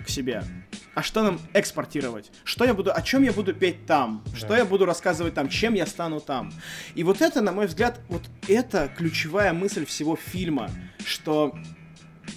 [0.05, 0.43] к себе.
[0.95, 2.31] А что нам экспортировать?
[2.43, 4.23] Что я буду, о чем я буду петь там?
[4.35, 4.57] Что Да.
[4.57, 5.49] я буду рассказывать там?
[5.49, 6.53] Чем я стану там?
[6.93, 10.69] И вот это, на мой взгляд, вот это ключевая мысль всего фильма,
[11.03, 11.55] что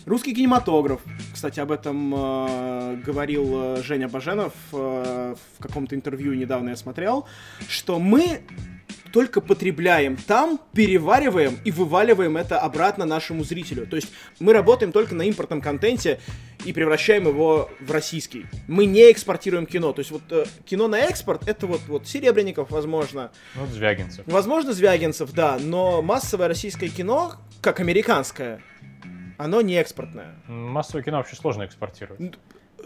[0.07, 1.03] русский кинематограф,
[1.35, 7.27] кстати, об этом э, говорил э, Женя Баженов э, в каком-то интервью недавно я смотрел,
[7.69, 8.41] что мы
[9.13, 13.87] только потребляем там, перевариваем и вываливаем это обратно нашему зрителю.
[13.87, 14.09] То есть
[14.41, 16.21] мы работаем только на импортном контенте
[16.65, 18.47] и превращаем его в российский.
[18.69, 19.93] Мы не экспортируем кино.
[19.93, 24.27] То есть вот э, кино на экспорт это вот, вот Серебренников, возможно, Ну, Звягинцев.
[24.27, 28.61] возможно, Звягинцев, да, но массовое российское кино, как американское,
[29.39, 30.35] оно не экспортное.
[30.47, 32.35] Массовое кино вообще сложно экспортировать.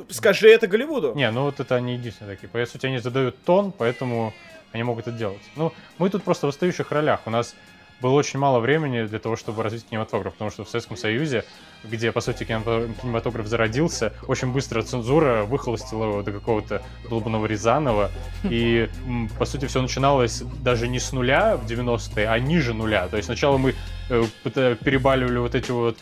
[0.09, 1.15] Скажи это Голливуду.
[1.15, 2.49] Не, ну вот это они единственные такие.
[2.49, 4.33] По сути, они задают тон, поэтому
[4.73, 5.43] они могут это делать.
[5.57, 7.21] Ну, мы тут просто в остающих ролях.
[7.27, 7.55] У нас
[8.01, 11.45] было очень мало времени для того, чтобы развить кинематограф, потому что в Советском Союзе,
[11.85, 18.11] где, по сути, кинемато- кинематограф зародился, очень быстро цензура выхолостила его до какого-то долбанного Рязанова,
[18.45, 23.07] и, м, по сути, все начиналось даже не с нуля в 90-е, а ниже нуля.
[23.09, 23.75] То есть сначала мы
[24.09, 25.99] э, перебаливали вот эти вот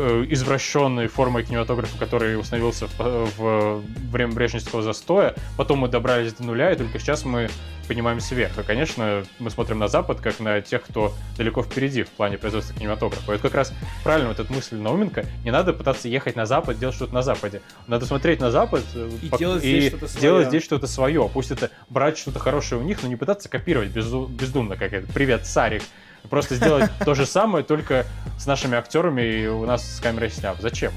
[0.00, 5.34] извращенной формой кинематографа, который установился в, в время Брежневского застоя.
[5.56, 7.50] Потом мы добрались до нуля, и только сейчас мы
[7.86, 8.56] поднимаемся вверх.
[8.58, 12.74] И, конечно, мы смотрим на Запад, как на тех, кто далеко впереди в плане производства
[12.74, 13.32] кинематографа.
[13.32, 13.72] И вот как раз
[14.04, 15.24] правильно вот эта мысль Науменко.
[15.44, 17.62] Не надо пытаться ехать на Запад, делать что-то на Западе.
[17.88, 21.28] Надо смотреть на Запад э, И пок- делать здесь что-то делать здесь что-то свое.
[21.32, 25.12] Пусть это брать что-то хорошее у них, но не пытаться копировать безу- бездумно, как это.
[25.12, 25.82] Привет, Сарик.
[26.28, 28.06] Просто сделать то же самое, только
[28.38, 30.60] с нашими актерами и у нас с камерой сняв.
[30.60, 30.92] Зачем?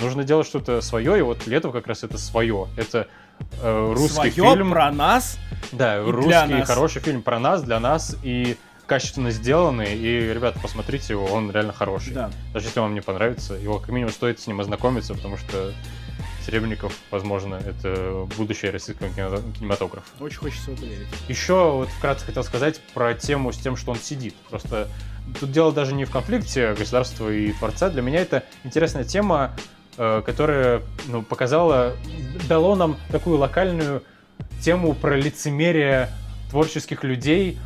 [0.00, 2.68] Нужно делать что-то свое, и вот Летов как раз это свое.
[2.76, 3.08] Это
[3.62, 4.70] э, русский Своё фильм.
[4.70, 5.38] про нас.
[5.72, 6.68] Да, русский нас.
[6.68, 9.96] хороший фильм про нас, для нас и качественно сделанный.
[9.96, 12.12] И, ребята, посмотрите его, он реально хороший.
[12.12, 12.30] Да.
[12.52, 15.72] Даже если вам не понравится, его как минимум стоит с ним ознакомиться, потому что
[16.46, 20.06] Серебренников, возможно, это будущее российского кинематографа.
[20.20, 21.08] Очень хочется в это верить.
[21.28, 24.34] Еще вот вкратце хотел сказать про тему с тем, что он сидит.
[24.48, 24.86] Просто
[25.40, 27.90] тут дело даже не в конфликте государства и творца.
[27.90, 29.56] Для меня это интересная тема,
[29.98, 31.96] э, которая ну, показала,
[32.48, 34.04] дало нам такую локальную
[34.62, 36.10] тему про лицемерие
[36.50, 37.58] творческих людей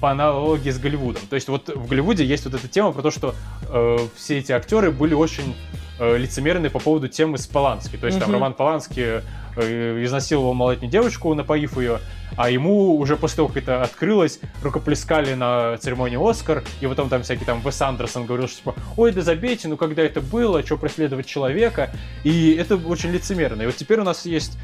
[0.00, 1.22] по аналогии с Голливудом.
[1.28, 3.36] То есть вот в Голливуде есть вот эта тема про то, что
[3.68, 5.54] э, все эти актеры были очень
[5.98, 7.96] лицемерны по поводу темы с Полански.
[7.96, 8.34] То есть там Мгм.
[8.34, 9.22] Роман Полански
[9.56, 11.98] э, изнасиловал малолетнюю девочку, напоив ее,
[12.36, 17.22] а ему уже после того, как это открылось, рукоплескали на церемонии Оскар, и потом там
[17.22, 20.76] всякий там Вес Андерсон говорил, что типа, ой, да забейте, ну когда это было, что
[20.76, 21.90] преследовать человека,
[22.24, 23.62] и это очень лицемерно.
[23.62, 24.58] И вот теперь у нас есть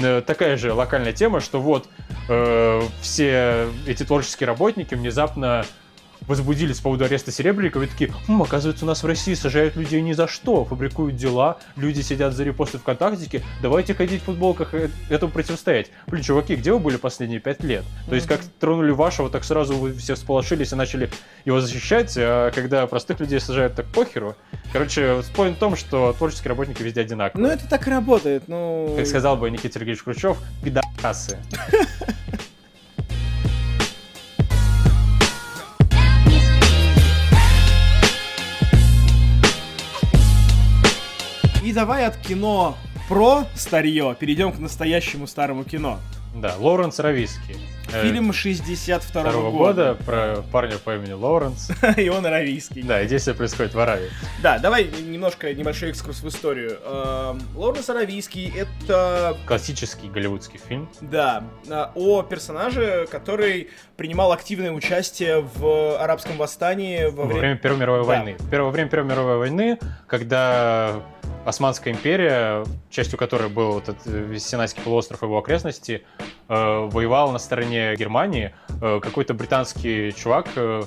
[0.00, 1.88] э, такая же локальная тема, что вот
[2.28, 5.64] э, все эти творческие работники внезапно
[6.26, 10.00] возбудились по поводу ареста Серебренникова и такие, «М, оказывается, у нас в России сажают людей
[10.02, 14.90] ни за что, фабрикуют дела, люди сидят за репосты ВКонтактике, давайте ходить в футболках и
[15.08, 15.90] этому противостоять.
[16.06, 17.84] Блин, чуваки, где вы были последние пять лет?
[18.08, 21.10] То есть, как тронули вашего, так сразу вы все всполошились и начали
[21.44, 24.36] его защищать, а когда простых людей сажают так похеру.
[24.72, 27.46] Короче, спорим в том, что творческие работники везде одинаковые.
[27.46, 28.94] Ну, это так и работает, ну...
[28.96, 31.38] Как сказал бы Никита Сергеевич Хрущев, пидорасы.
[41.66, 45.98] И давай от кино про старье перейдем к настоящему старому кино.
[46.32, 47.56] Да, Лоуренс Равиский.
[47.92, 49.50] Э, Фильм 62 -го года.
[49.50, 51.70] года про парня по имени Лоуренс.
[51.96, 52.82] и он аравийский.
[52.82, 54.10] Да, и действие происходит в Аравии.
[54.42, 56.78] Да, давай немножко небольшой экскурс в историю.
[56.84, 59.36] Эм, Лоуренс Аравийский— это...
[59.46, 60.88] Классический голливудский фильм.
[61.00, 67.40] Да, э, о персонаже, который принимал активное участие в арабском восстании во, во время...
[67.40, 68.06] время Первой мировой да.
[68.06, 68.36] войны.
[68.38, 71.02] Во время Первой мировой войны, когда
[71.46, 76.02] Османская империя, частью которой был вот этот э, Синайский полуостров и его окрестности,
[76.48, 78.52] э, воевала на стороне Германии.
[78.82, 80.82] Э, какой-то британский чувак э,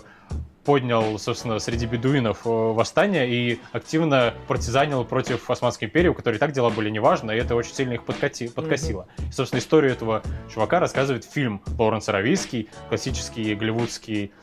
[0.66, 6.52] поднял, собственно, среди бедуинов э, восстание и активно партизанил против Османской империи, у которой так
[6.52, 9.08] дела были неважно, и это очень сильно их подкати, подкосило.
[9.18, 9.30] Mm-hmm.
[9.30, 14.34] И, собственно, историю этого чувака рассказывает фильм Лоуренс Аравийский, классический голливудский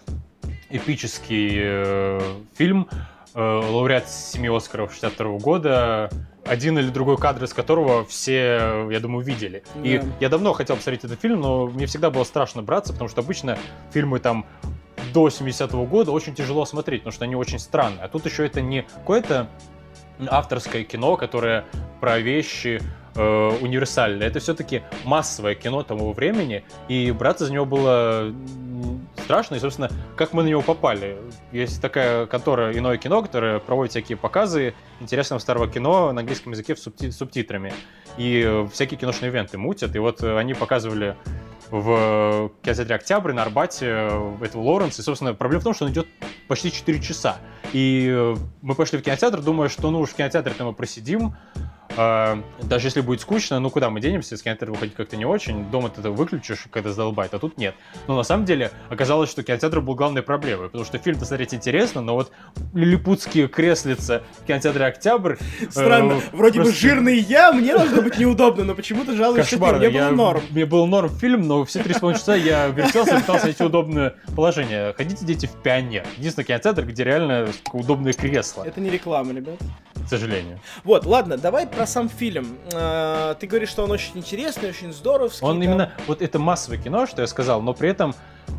[0.70, 2.20] эпический э,
[2.54, 2.88] фильм,
[3.36, 6.10] лауреат семи Оскаров 62 года,
[6.44, 9.62] один или другой кадр из которого все, я думаю, видели.
[9.74, 10.02] Yeah.
[10.02, 13.20] И я давно хотел посмотреть этот фильм, но мне всегда было страшно браться, потому что
[13.20, 13.58] обычно
[13.92, 14.46] фильмы там
[15.12, 18.04] до 70-го года очень тяжело смотреть, потому что они очень странные.
[18.04, 19.48] А тут еще это не какое-то
[20.28, 21.64] авторское кино, которое
[22.00, 22.80] про вещи
[23.16, 24.26] э, универсальное.
[24.26, 28.34] Это все-таки массовое кино того времени, и браться за него было
[29.24, 31.18] страшно, и, собственно, как мы на него попали.
[31.50, 36.76] Есть такая контора «Иное кино», которая проводит всякие показы интересного старого кино на английском языке
[36.76, 37.72] с субти- субтитрами.
[38.18, 41.16] И всякие киношные ивенты мутят, и вот они показывали
[41.70, 44.10] в кинотеатре «Октябрь» на Арбате
[44.40, 45.02] этого Лоуренса.
[45.02, 46.06] И, собственно, проблема в том, что он идет
[46.48, 47.38] почти 4 часа.
[47.72, 51.34] И мы пошли в кинотеатр, думая, что ну уж в кинотеатре-то мы просидим,
[51.96, 55.64] а, даже если будет скучно, ну куда мы денемся, с кинотеатра выходить как-то не очень,
[55.70, 57.74] дома ты это выключишь, когда задолбает, а тут нет.
[58.06, 62.00] Но на самом деле оказалось, что кинотеатр был главной проблемой, потому что фильм-то смотреть интересно,
[62.00, 62.32] но вот
[62.74, 65.36] лилипутские креслица в кинотеатре «Октябрь».
[65.60, 66.72] Э, Странно, э, вроде просто...
[66.72, 70.42] бы жирный я, мне должно быть неудобно, но почему-то жалуешься ты, мне был норм.
[70.50, 73.64] Мне был норм фильм, но все три с половиной часа я вертелся и пытался найти
[73.64, 74.92] удобное положение.
[74.94, 76.04] Ходите, дети, в «Пионер».
[76.18, 78.64] Единственный кинотеатр, где реально удобные кресла.
[78.64, 79.56] Это не реклама, ребят.
[80.06, 80.60] К сожалению.
[80.84, 82.58] Вот, ладно, давай про сам фильм.
[82.72, 85.44] А, ты говоришь, что он очень интересный, очень здоровский.
[85.44, 88.14] Он именно, вот это массовое кино, что я сказал, но при этом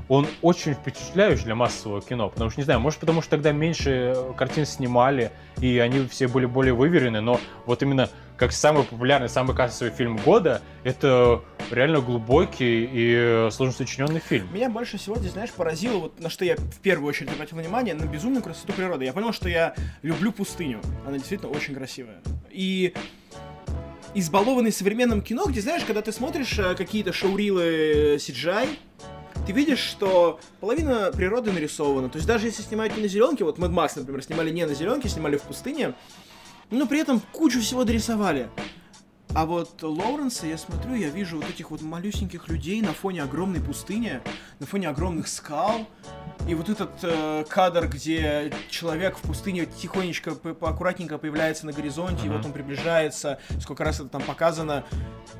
[0.09, 4.13] он очень впечатляющий для массового кино, потому что, не знаю, может потому что тогда меньше
[4.35, 5.31] картин снимали,
[5.61, 10.17] и они все были более выверены, но вот именно как самый популярный, самый кассовый фильм
[10.17, 14.47] года, это реально глубокий и сложно сочиненный фильм.
[14.53, 17.95] Меня больше всего здесь, знаешь, поразило, вот на что я в первую очередь обратил внимание,
[17.95, 19.05] на безумную красоту природы.
[19.05, 19.73] Я понял, что я
[20.03, 20.79] люблю пустыню.
[21.05, 22.21] Она действительно очень красивая.
[22.51, 22.93] И
[24.13, 28.69] избалованный современным кино, где, знаешь, когда ты смотришь э, какие-то шоурилы CGI,
[29.45, 32.09] ты видишь, что половина природы нарисована.
[32.09, 34.73] То есть даже если снимают не на зеленке, вот Mad Max, например, снимали не на
[34.73, 35.93] зеленке, снимали в пустыне,
[36.69, 38.49] но при этом кучу всего дорисовали.
[39.33, 43.61] А вот Лоуренса, я смотрю, я вижу вот этих вот малюсеньких людей на фоне огромной
[43.61, 44.21] пустыни,
[44.59, 45.85] на фоне огромных скал.
[46.47, 52.25] И вот этот э, кадр, где человек в пустыне тихонечко, поаккуратненько появляется на горизонте, uh-huh.
[52.27, 54.85] и вот он приближается, сколько раз это там показано,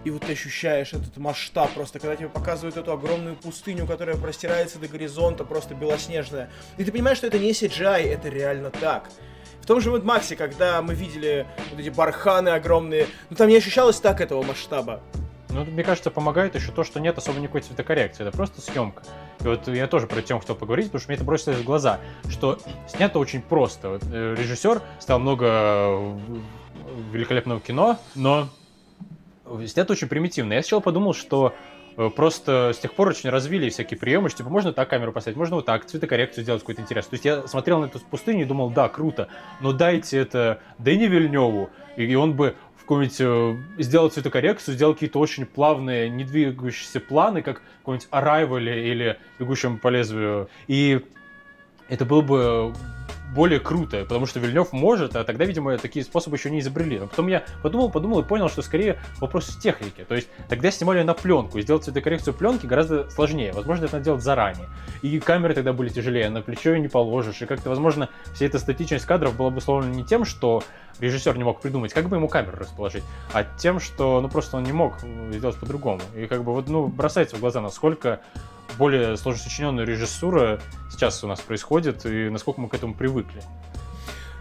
[0.03, 4.80] и вот ты ощущаешь этот масштаб просто, когда тебе показывают эту огромную пустыню, которая простирается
[4.80, 6.51] до горизонта, просто белоснежная.
[6.78, 9.09] И ты понимаешь, что это не CGI, это реально так.
[9.68, 13.99] Том же Mad Max, когда мы видели вот эти барханы огромные, ну там не ощущалось
[13.99, 15.01] так этого масштаба.
[15.49, 19.03] Ну, мне кажется, помогает еще то, что нет особо никакой цветокоррекции, это просто съемка.
[19.41, 21.99] И вот я тоже про тему хотел поговорить, потому что мне это бросилось в глаза,
[22.30, 23.99] что снято очень просто.
[24.11, 26.18] Э, режиссер стал много э,
[27.11, 28.49] великолепного кино, но
[29.65, 30.53] снято очень примитивно.
[30.53, 31.76] Я сначала подумал, что Э,
[32.15, 35.55] просто с тех пор очень развили всякие приемы, что типа можно так камеру поставить, можно
[35.55, 37.07] вот так, цветокоррекцию сделать какой-то интерес.
[37.07, 39.29] То есть я смотрел на эту пустыню и думал, да, круто,
[39.61, 45.19] но дайте это Дэни Вильневу, и он бы в какой-нибудь э, сделал цветокоррекцию, сделал какие-то
[45.19, 50.49] очень плавные, не двигающиеся планы, как в каком-нибудь Arrival или Бегущем по лезвию.
[50.67, 51.01] И
[51.89, 52.73] это было бы
[53.34, 56.99] более круто, потому что Вильнев может, а тогда, видимо, такие способы еще не изобрели.
[56.99, 60.05] Но потом я подумал, подумал и понял, что скорее вопрос в технике.
[60.05, 63.51] То есть тогда снимали на пленку, и сделать цветокоррекцию пленки гораздо сложнее.
[63.53, 64.67] Возможно, это надо делать заранее.
[65.01, 67.41] И камеры тогда были тяжелее, на плечо ее не положишь.
[67.41, 70.63] И как-то, возможно, вся эта статичность кадров была бы словно не тем, что
[70.99, 73.03] режиссер не мог придумать, как бы ему камеру расположить,
[73.34, 74.95] а тем, что, ну, просто он не мог
[75.32, 76.01] сделать по-другому.
[76.15, 78.21] И как бы вот, ну, бросается в глаза, насколько
[78.78, 80.59] более сложно сочиненная режиссура
[80.91, 83.41] сейчас у нас происходит и насколько мы к этому привыкли.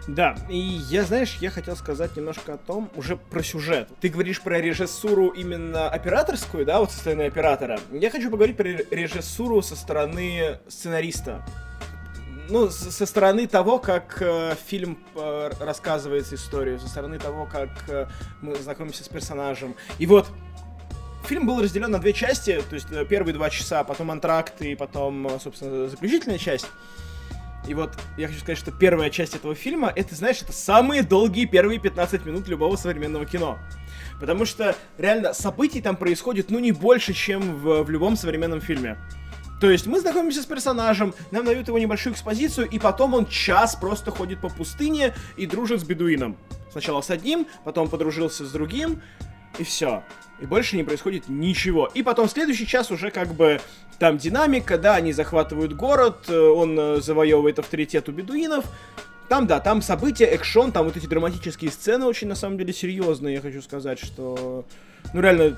[0.07, 3.89] Да, и я, знаешь, я хотел сказать немножко о том, уже про сюжет.
[3.99, 7.77] Ты говоришь про режиссуру именно операторскую, да, вот со стороны оператора.
[7.91, 11.43] Я хочу поговорить про режиссуру со стороны сценариста.
[12.49, 18.07] ну, со стороны того, как э, фильм э, рассказывает историю, со стороны того, как э,
[18.41, 19.75] мы знакомимся с персонажем.
[19.99, 20.27] И вот,
[21.27, 24.75] фильм был разделен на две части, то есть э, первые два часа, потом антракт и
[24.75, 26.67] потом, э, собственно, заключительная часть.
[27.67, 31.45] И вот я хочу сказать, что первая часть этого фильма, это, знаешь, это самые долгие
[31.45, 33.59] первые 15 минут любого современного кино.
[34.21, 38.97] Потому что реально событий там происходит, ну, не больше, чем в, в любом современном фильме.
[39.59, 43.75] То есть мы знакомимся с персонажем, нам дают его небольшую экспозицию, и потом он час
[43.75, 46.37] просто ходит по пустыне и дружит с бедуином.
[46.71, 49.01] Сначала с одним, потом подружился с другим,
[49.59, 50.03] и все.
[50.39, 51.89] И больше не происходит ничего.
[51.93, 53.59] И потом следующий час уже как бы
[53.97, 58.65] там динамика, да, они захватывают город, э, он э, завоевывает авторитет у бедуинов.
[59.29, 63.35] Там, да, там события, экшон, там вот эти драматические сцены очень, на самом деле, серьезные,
[63.35, 64.63] я хочу сказать, что...
[65.13, 65.57] Ну, реально,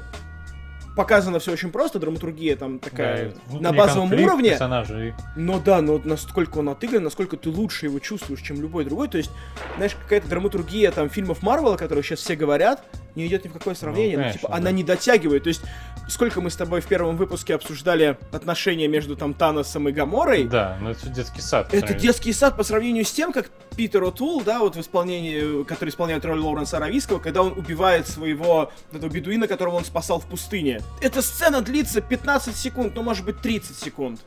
[0.96, 4.52] показано все очень просто, драматургия там такая да, на базовом уровне.
[4.52, 5.14] Персонажей.
[5.36, 9.08] Но да, но насколько он отыгран, насколько ты лучше его чувствуешь, чем любой другой.
[9.08, 9.32] То есть,
[9.78, 12.84] знаешь, какая-то драматургия там фильмов Марвела, о которых сейчас все говорят,
[13.16, 14.18] не идет ни в какое сравнение.
[14.18, 14.58] Ну, конечно, ну, типа, да.
[14.58, 15.44] она не дотягивает.
[15.44, 15.62] То есть,
[16.08, 20.46] сколько мы с тобой в первом выпуске обсуждали отношения между там Таносом и Гаморой.
[20.46, 21.74] Да, ну это детский сад.
[21.74, 25.90] Это детский сад по сравнению с тем, как Питер О'Тул, да, вот в исполнении, который
[25.90, 30.82] исполняет роль Лоуренса Аравийского, когда он убивает своего этого бедуина, которого он спасал в пустыне.
[31.02, 34.22] Эта сцена длится 15 секунд, ну может быть 30 секунд.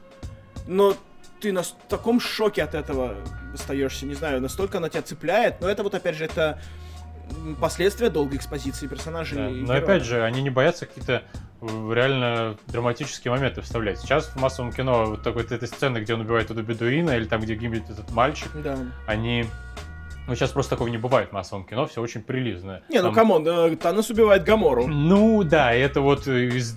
[0.66, 0.96] Но
[1.40, 3.16] ты на таком шоке от этого
[3.52, 5.60] остаешься, не знаю, настолько она тебя цепляет.
[5.60, 6.60] Но это вот опять же это
[7.60, 9.38] последствия долгой экспозиции персонажей.
[9.38, 9.48] Да.
[9.48, 11.22] Но опять же, они не боятся какие-то
[11.60, 14.00] реально драматические моменты вставлять.
[14.00, 17.24] Сейчас в массовом кино вот такой вот этой сцены, где он убивает эту бедуина, или
[17.24, 18.76] там, где гибнет этот мальчик, да.
[19.06, 19.46] они
[20.26, 22.82] ну, сейчас просто такого не бывает в массовом кино, все очень прилизанное.
[22.88, 23.14] Не, ну, Там...
[23.14, 24.86] come on, э, Танос убивает Гамору.
[24.86, 26.76] Ну, да, это вот из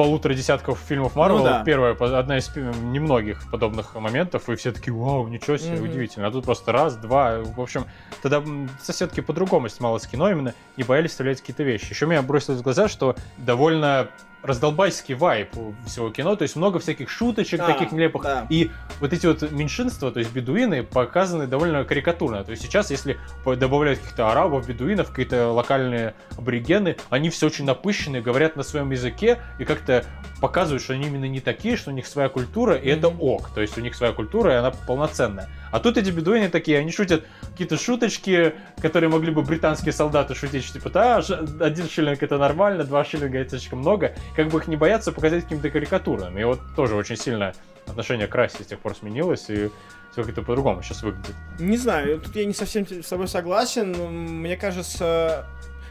[0.00, 1.62] полутора десятков фильмов Марвел, ну, да.
[1.62, 5.84] первая, одна из немногих подобных моментов, и все таки вау, ничего себе, mm-hmm.
[5.84, 6.26] удивительно.
[6.28, 7.84] А тут просто раз, два, в общем,
[8.22, 8.42] тогда
[8.80, 11.90] соседки по-другому снималось кино, именно не боялись вставлять какие-то вещи.
[11.90, 14.08] Еще меня бросилось в глаза, что довольно
[14.42, 15.50] раздолбайский вайп
[15.86, 18.22] всего кино, то есть много всяких шуточек да, таких нелепых.
[18.22, 18.46] Да.
[18.48, 18.70] И
[19.00, 22.44] вот эти вот меньшинства, то есть бедуины, показаны довольно карикатурно.
[22.44, 28.22] То есть сейчас, если добавляют каких-то арабов, бедуинов, какие-то локальные аборигены, они все очень напыщенные,
[28.22, 30.04] говорят на своем языке и как-то
[30.40, 32.98] показывают, что они именно не такие, что у них своя культура, и mm-hmm.
[32.98, 33.50] это ок.
[33.54, 35.48] То есть у них своя культура, и она полноценная.
[35.70, 40.72] А тут эти бедуины такие, они шутят какие-то шуточки, которые могли бы британские солдаты шутить,
[40.72, 41.16] типа, да,
[41.60, 44.14] один шиллинг это нормально, два шиллинга это слишком много.
[44.36, 46.38] Как бы их не боятся показать каким-то карикатурным.
[46.38, 47.52] И вот тоже очень сильно
[47.86, 49.70] отношение к расе с тех пор сменилось, и
[50.12, 51.34] все как-то по-другому сейчас выглядит.
[51.58, 53.92] Не знаю, тут я не совсем с тобой согласен.
[54.40, 55.46] Мне кажется,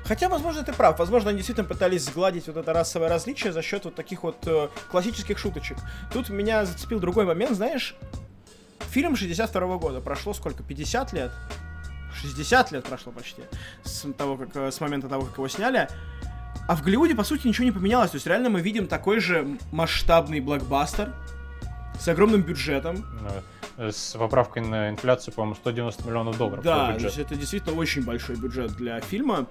[0.05, 0.97] Хотя, возможно, ты прав.
[0.97, 4.69] Возможно, они действительно пытались сгладить вот это расовое различие за счет вот таких вот э,
[4.89, 5.77] классических шуточек.
[6.11, 7.95] Тут меня зацепил другой момент, знаешь,
[8.91, 10.01] Фильм 62 -го года.
[10.01, 10.63] Прошло сколько?
[10.63, 11.31] 50 лет?
[12.15, 13.43] 60 лет прошло почти
[13.83, 15.87] с, того, как, э, с момента того, как его сняли.
[16.69, 18.11] А в Голливуде, по сути, ничего не поменялось.
[18.11, 21.11] То есть, реально мы видим такой же масштабный блокбастер
[21.99, 23.03] с огромным бюджетом.
[23.75, 26.63] С поправкой на инфляцию, по-моему, 190 миллионов долларов.
[26.63, 29.47] Да, то есть это действительно очень большой бюджет для фильма.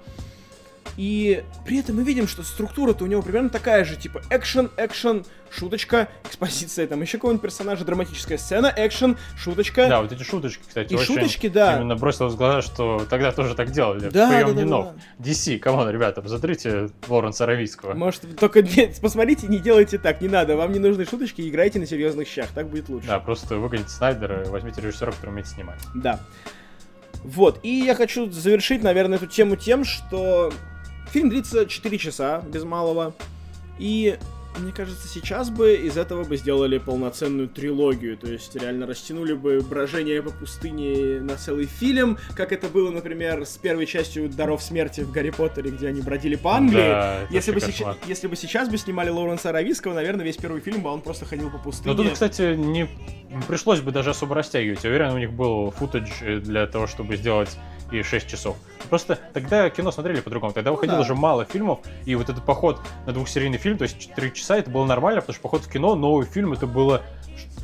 [0.97, 5.24] И при этом мы видим, что структура-то у него примерно такая же, типа экшен, экшен,
[5.51, 9.89] шуточка, экспозиция, там еще какого-нибудь персонажа, драматическая сцена, экшен, шуточка.
[9.89, 11.76] Да, вот эти шуточки, кстати, и очень шуточки, да.
[11.76, 14.09] именно бросилось в глаза, что тогда тоже так делали.
[14.11, 15.30] Да, Прием да, да, да.
[15.30, 17.95] DC, come on, ребята, посмотрите Лоренса Аравийского.
[17.95, 21.86] Может, только нет, посмотрите, не делайте так, не надо, вам не нужны шуточки, играйте на
[21.86, 23.07] серьезных щах, так будет лучше.
[23.07, 25.80] Да, просто выгоните Снайдера, возьмите режиссера, который умеет снимать.
[25.95, 26.20] Да.
[27.24, 30.53] Вот, и я хочу завершить, наверное, эту тему тем, что
[31.12, 33.14] Фильм длится 4 часа, без малого.
[33.78, 34.18] И
[34.59, 39.61] мне кажется, сейчас бы из этого бы сделали полноценную трилогию, то есть реально растянули бы
[39.61, 45.02] брожение по пустыне на целый фильм, как это было, например, с первой частью Даров смерти
[45.02, 46.78] в Гарри Поттере, где они бродили по Англии.
[46.78, 50.82] Да, если, бы сейчас, если бы сейчас бы снимали Лоуренса Аравийского, наверное, весь первый фильм
[50.82, 51.94] бы он просто ходил по пустыне.
[51.94, 52.88] Но тут, кстати, не
[53.46, 54.82] пришлось бы даже особо растягивать.
[54.82, 56.09] Я уверен, у них был футаж
[56.42, 57.56] для того, чтобы сделать
[57.91, 58.57] и 6 часов.
[58.89, 60.53] Просто тогда кино смотрели по-другому.
[60.53, 61.05] Тогда выходило ну, да.
[61.05, 64.70] уже мало фильмов, и вот этот поход на двухсерийный фильм, то есть 4 часа, это
[64.70, 67.03] было нормально, потому что поход в кино, новый фильм, это было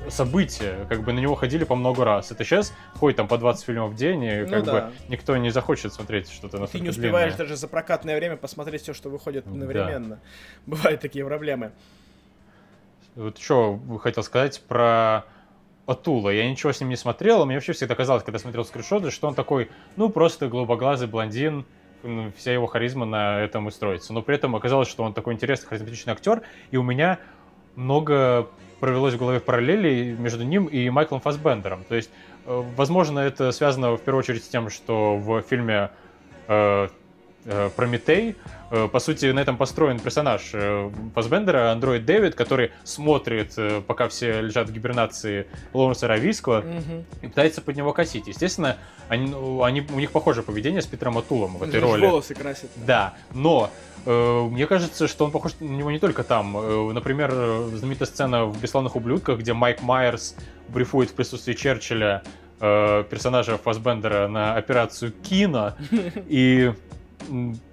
[0.08, 2.30] событие, как бы на него ходили по много раз.
[2.30, 4.72] Это сейчас ходит там по 20 фильмов в день, и ну, как да.
[4.72, 7.48] бы никто не захочет смотреть что-то на Ты не успеваешь длинное.
[7.48, 10.16] даже за прокатное время посмотреть все, что выходит одновременно.
[10.16, 10.20] Да.
[10.66, 11.72] Бывают такие проблемы.
[13.14, 15.24] Вот что хотел сказать про
[15.86, 16.30] Атула.
[16.30, 19.34] Я ничего с ним не смотрел, мне вообще всегда казалось, когда смотрел скриншоты, что он
[19.34, 21.64] такой, ну, просто голубоглазый блондин,
[22.36, 24.12] вся его харизма на этом и строится.
[24.12, 27.18] Но при этом оказалось, что он такой интересный, харизматичный актер, и у меня
[27.76, 28.48] много
[28.80, 31.84] провелось в голове параллели между ним и Майклом Фасбендером.
[31.84, 32.10] То есть,
[32.46, 35.90] э, возможно, это связано в первую очередь с тем, что в фильме
[36.48, 36.88] э,
[37.76, 38.36] Прометей,
[38.70, 44.08] э, по сути, на этом построен персонаж э, Фасбендера, андроид Дэвид, который смотрит, э, пока
[44.08, 47.04] все лежат в гибернации Лоуренса Равийского, Мгм.
[47.22, 48.26] и пытается под него косить.
[48.28, 48.76] Естественно,
[49.08, 52.06] они, ну, они, у них похожее поведение с Питером Атулом в этой роли.
[52.06, 52.70] волосы красит.
[52.86, 53.70] Да, но
[54.06, 56.56] э, мне кажется, что он похож на него не только там.
[56.56, 60.34] Э, например, э, знаменитая сцена в «Бесславных ублюдках», где Майк Майерс
[60.68, 62.22] брифует в присутствии Черчилля
[62.60, 65.74] э, персонажа Фасбендера на операцию Кино,
[66.28, 66.72] и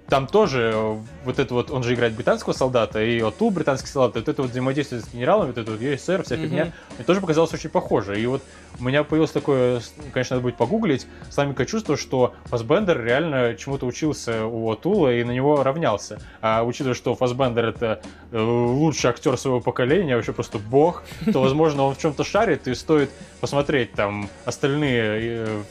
[0.08, 4.16] там тоже э, вот это вот, он же играет британского солдата, и Оту британский солдат,
[4.16, 6.44] вот это вот взаимодействие с генералом, вот это вот ЮССР, вся Мгм.
[6.44, 8.20] фигня, мне тоже показалось очень похоже.
[8.20, 8.42] И вот
[8.78, 9.80] у меня появилось такое,
[10.12, 15.30] конечно, надо будет погуглить, сламенькое чувство, что Фасбендер реально чему-то учился у Атула и на
[15.30, 16.20] него равнялся.
[16.42, 21.84] А учитывая, что Фасбендер это э, лучший актер своего поколения, вообще просто бог, то, возможно,
[21.84, 25.62] он в чем-то шарит, и стоит посмотреть там остальные э,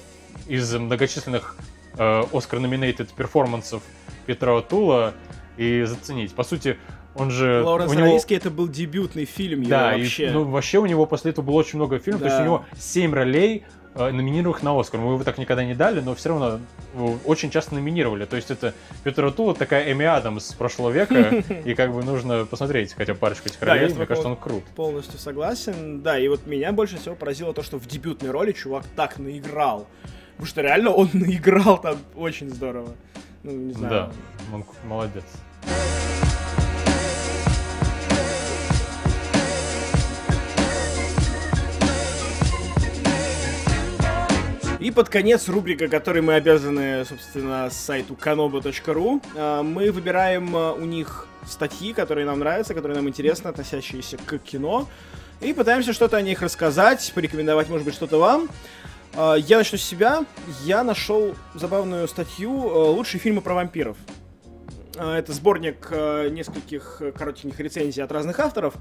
[0.47, 1.55] из многочисленных
[1.97, 3.83] Оскар-номинейтед перформансов
[4.25, 5.13] Петра Атула
[5.57, 6.33] и заценить.
[6.33, 6.77] По сути,
[7.15, 7.61] он же...
[7.63, 10.27] Лоуренс у него- Аравийский это был дебютный фильм его да, вообще.
[10.27, 12.43] и, ну, вообще у него после этого было очень много фильмов, то есть Да.
[12.43, 13.65] у него 7 ролей,
[13.95, 15.01] э, номинированных на Оскар.
[15.01, 16.59] Мы его так никогда не дали, но все равно
[16.93, 18.23] э, очень часто номинировали.
[18.25, 18.73] То есть это
[19.03, 23.49] Петр Атула такая Эми Адамс прошлого века, и как бы нужно посмотреть хотя бы парочку
[23.49, 23.93] этих Да, ролей.
[23.93, 24.63] Мне кажется, он крут.
[24.75, 26.01] Полностью согласен.
[26.01, 29.85] Да, и вот меня больше всего поразило то, что в дебютной роли чувак так наиграл.
[30.41, 32.95] Потому что реально он наиграл там очень здорово.
[33.43, 33.91] Ну, не знаю.
[33.91, 34.11] Да,
[34.51, 35.23] он молодец.
[44.79, 49.23] И под конец рубрика, которой мы обязаны, собственно, сайту kanobo.ru.
[49.35, 54.39] А, Мы выбираем а, у них статьи, которые нам нравятся, которые нам интересны, относящиеся к
[54.39, 54.87] кино.
[55.39, 58.49] И пытаемся что-то о них рассказать, порекомендовать, может быть, что-то вам.
[59.15, 60.25] А, Я начну с себя.
[60.63, 63.97] Я нашел забавную статью а, «Лучшие фильмы про вампиров».
[64.97, 68.73] А, Это сборник а, нескольких э, коротеньких рецензий от разных авторов.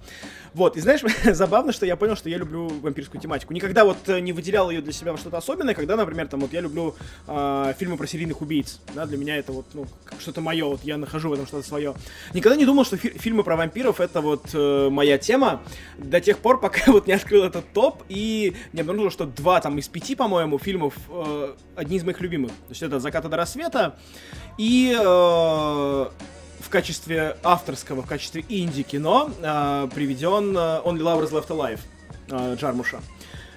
[0.54, 3.52] Вот, и знаешь, забавно, что я понял, что я люблю вампирскую тематику.
[3.52, 6.52] Никогда вот э, не выделял ее для себя во что-то особенное, когда, например, там вот
[6.52, 6.96] я люблю
[7.26, 8.80] а, фильмы про серийных убийц.
[8.94, 9.86] Да, для меня это вот, ну,
[10.18, 11.94] что-то мое, вот я нахожу в этом что-то свое.
[12.34, 15.62] Никогда не думал, что фи- фильмы про вампиров это вот э, моя тема
[15.98, 19.78] до тех пор, пока вот не открыл этот топ и не обнаружил, что два там
[19.78, 22.50] из пяти, по-моему, фильмов э, одни из моих любимых.
[22.50, 23.96] То есть это «От заката до рассвета»
[24.60, 31.80] и э, в качестве авторского, в качестве инди-кино э, приведен э, Only Lovers Left Alive
[32.28, 33.00] э, Джармуша,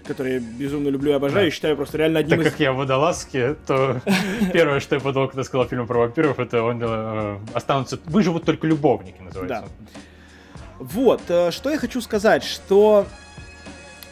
[0.06, 2.52] который я безумно люблю и обожаю, и считаю просто реально одним Так из...
[2.52, 4.00] как я в водолазке, то
[4.54, 8.00] первое, что я подумал, когда сказал фильм про вампиров, это он э, останутся...
[8.06, 9.66] Выживут только любовники, называется.
[10.80, 13.08] Вот, э, что я хочу сказать, что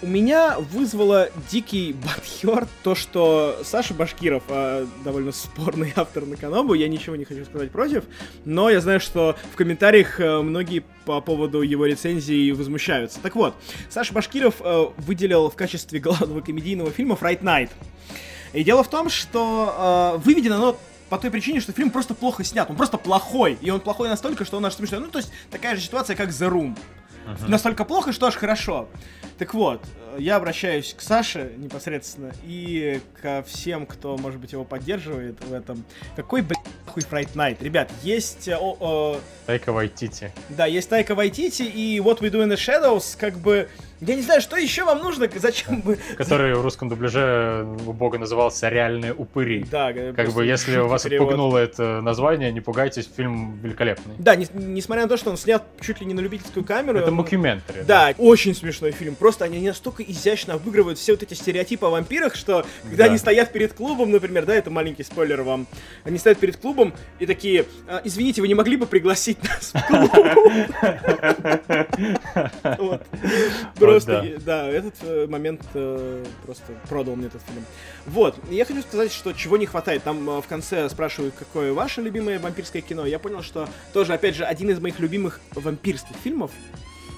[0.01, 6.73] у меня вызвало дикий бадхер то, что Саша Башкиров, э, довольно спорный автор на Канобу,
[6.73, 8.03] я ничего не хочу сказать против,
[8.45, 13.19] но я знаю, что в комментариях э, многие по поводу его рецензии возмущаются.
[13.21, 13.55] Так вот,
[13.89, 17.69] Саша Башкиров э, выделил в качестве главного комедийного фильма Fright Night.
[18.53, 20.77] И дело в том, что э, выведено оно
[21.09, 24.45] по той причине, что фильм просто плохо снят, он просто плохой, и он плохой настолько,
[24.45, 25.01] что он аж смешной.
[25.01, 26.77] Ну, то есть, такая же ситуация, как The Room.
[27.47, 28.87] Настолько плохо, что аж хорошо.
[29.37, 29.83] Так вот,
[30.17, 35.83] я обращаюсь к Саше непосредственно и ко всем, кто, может быть, его поддерживает в этом.
[36.15, 37.57] Какой, блядь, хуй Fright Night?
[37.63, 38.47] Ребят, есть...
[38.47, 40.31] э, о- о, Тайка Вайтити.
[40.49, 43.67] да, есть Тайка Вайтити и What We Do in the Shadows, как бы...
[44.01, 45.95] Я не знаю, что еще вам нужно, зачем бы...
[46.17, 49.63] Который в русском дубляже у бога назывался «Реальные упыри».
[49.69, 51.27] Да, Как бы, если вас перевод.
[51.27, 54.15] отпугнуло это название, не пугайтесь, фильм великолепный.
[54.17, 56.97] Да, не- несмотря на то, что он снят чуть ли не на любительскую камеру.
[56.97, 57.83] Это он- мокьюментари.
[57.83, 59.13] Да, очень смешной фильм.
[59.13, 63.09] Просто они настолько изящно обыгрывают все вот эти стереотипы о вампирах, что когда Да.
[63.11, 65.67] они стоят перед клубом, например, да, это маленький спойлер вам,
[66.05, 69.87] они стоят перед клубом и такие, «А, извините, вы не могли бы пригласить нас в
[69.87, 70.11] клуб?
[73.93, 74.39] Просто, да.
[74.45, 77.65] да, этот э, момент э, просто продал мне этот фильм.
[78.05, 80.03] Вот, я хочу сказать, что чего не хватает.
[80.03, 83.05] Там э, в конце спрашивают, какое ваше любимое вампирское кино.
[83.05, 86.51] Я понял, что тоже, опять же, один из моих любимых вампирских фильмов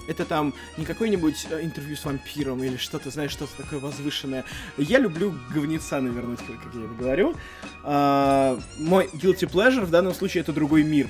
[0.06, 4.44] это там не какое-нибудь интервью с вампиром или что-то, знаешь, что-то такое возвышенное.
[4.76, 7.34] Я люблю говнеца наверное, как я это говорю.
[7.82, 11.08] А, мой guilty pleasure в данном случае это другой мир.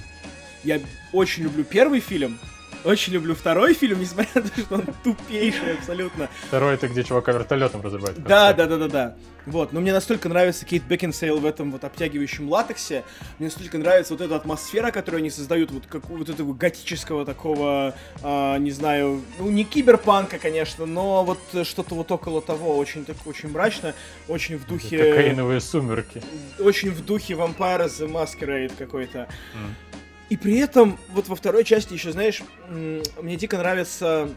[0.63, 0.81] Я
[1.13, 2.39] очень люблю первый фильм,
[2.85, 6.29] Очень люблю второй фильм, несмотря на то, что он тупейший абсолютно.
[6.49, 8.23] Второй это где чувака вертолетом разрывает.
[8.23, 9.17] Да, да, да, да, да.
[9.47, 13.05] Вот, но мне настолько нравится Кейт Бекинсейл в этом вот обтягивающем латексе,
[13.39, 17.95] мне настолько нравится вот эта атмосфера, которую они создают, вот как вот этого готического такого,
[18.23, 23.17] а, не знаю, ну не киберпанка, конечно, но вот что-то вот около того, очень так,
[23.27, 23.95] очень мрачно,
[24.29, 24.97] очень в духе...
[24.97, 26.23] Кокаиновые сумерки.
[26.59, 29.29] Очень в духе Vampire the Masquerade какой-то.
[29.55, 29.94] Mm.
[30.31, 34.31] И при этом, вот во второй части еще, знаешь, мне дико нравится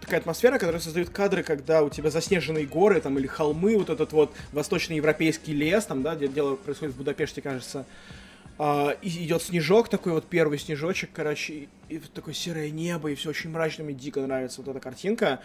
[0.00, 4.12] такая атмосфера, которая создает кадры, когда у тебя заснеженные горы там или холмы, вот этот
[4.12, 7.86] вот восточноевропейский лес, там, да, где дело происходит в Будапеште, кажется.
[8.58, 13.10] А, и идет снежок такой вот первый снежочек, короче, и, и вот такое серое небо,
[13.10, 15.40] и все очень мрачно, мне дико нравится вот эта картинка.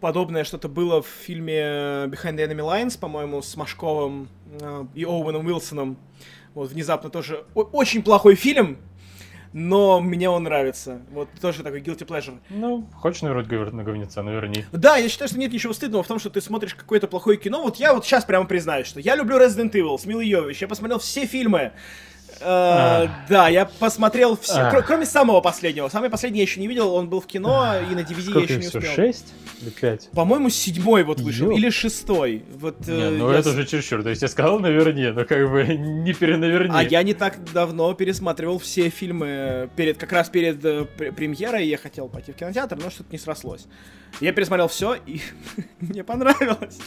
[0.00, 1.60] Подобное что-то было в фильме
[2.06, 4.28] Behind the Enemy Lines, по-моему, с Машковым
[4.60, 5.98] э, и Оуэном Уилсоном.
[6.54, 8.78] Вот внезапно тоже очень плохой фильм,
[9.52, 11.02] но мне он нравится.
[11.10, 12.38] Вот тоже такой guilty pleasure.
[12.50, 14.64] Ну, хочешь наверное, на говнеца, наверни.
[14.72, 17.62] Да, я считаю, что нет ничего стыдного в том, что ты смотришь какое-то плохое кино.
[17.62, 20.62] Вот я вот сейчас прямо признаюсь, что я люблю Resident Evil с Милой Йович.
[20.62, 21.72] Я посмотрел все фильмы.
[22.44, 24.82] Uh, да, я посмотрел все, uh.
[24.82, 25.88] кроме самого последнего.
[25.88, 27.90] Самый последний я еще не видел, он был в кино, uh.
[27.90, 28.82] и на DVD я еще не успел.
[28.94, 29.32] Шесть
[29.62, 30.08] или пять?
[30.12, 32.44] По-моему, седьмой вот вышел, или шестой.
[32.54, 34.02] Вот, не, э, ну это же чересчур.
[34.02, 36.74] То есть я сказал наверни, но как бы не перенаверни.
[36.74, 41.78] А я не так давно пересматривал все фильмы, перед, как раз перед э, премьерой я
[41.78, 43.66] хотел пойти в кинотеатр, но что-то не срослось.
[44.20, 45.20] Я пересмотрел все, и
[45.80, 46.78] мне понравилось.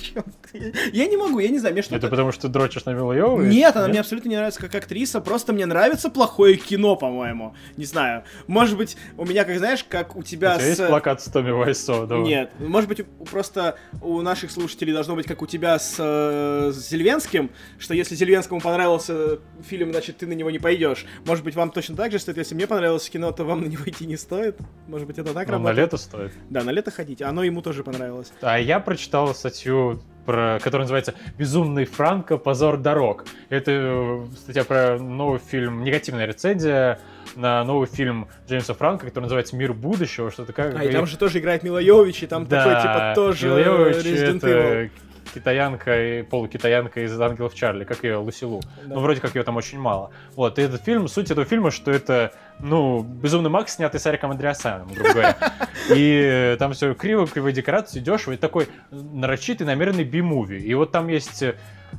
[0.94, 1.98] Я не могу, я не знаю, мне что-то...
[1.98, 5.45] Это потому что дрочишь на Милу Нет, она мне абсолютно не нравится как актриса, просто
[5.54, 7.56] мне нравится плохое кино, по-моему.
[7.78, 8.24] Не знаю.
[8.48, 10.64] Может быть, у меня, как знаешь, как у тебя у тебя с...
[10.68, 12.06] есть плакат с Томми Вайсо?
[12.06, 12.52] Нет.
[12.60, 17.52] Может быть, просто у наших слушателей должно быть, как у тебя с, э, с Зельвенским,
[17.78, 21.06] что если Зельвенскому понравился фильм, значит, ты на него не пойдешь.
[21.26, 23.84] Может быть, вам точно так же стоит, если мне понравилось кино, то вам на него
[23.86, 24.58] идти не стоит?
[24.88, 25.78] Может быть, это так ну, работает?
[25.78, 26.32] на лето стоит.
[26.50, 27.22] Да, на лето ходить.
[27.22, 28.32] Оно ему тоже понравилось.
[28.42, 32.38] А я прочитал статью про, которая называется «Безумный Франко.
[32.38, 33.26] Позор дорог».
[33.50, 37.00] Это э, статья про новый фильм, негативная рецензия
[37.36, 40.76] на новый фильм Джеймса Франка, который называется «Мир будущего», что-то как...
[40.76, 43.60] А, и там же тоже играет Мила Йович, и там да, такой, типа, тоже Мила
[43.60, 44.90] Йович это
[45.36, 48.62] китаянка и полукитаянка из «Ангелов Чарли», как ее Лусилу.
[48.84, 48.96] Да.
[48.96, 50.12] Ну, вроде как ее там очень мало.
[50.36, 54.88] Вот, и этот фильм, суть этого фильма, что это, ну, «Безумный Макс», снятый Сариком Андреасяном,
[54.88, 55.38] грубо говоря.
[55.96, 60.60] И там все криво, кривые декорации, дешево, и такой нарочитый, намеренный би-муви.
[60.60, 61.44] И вот там есть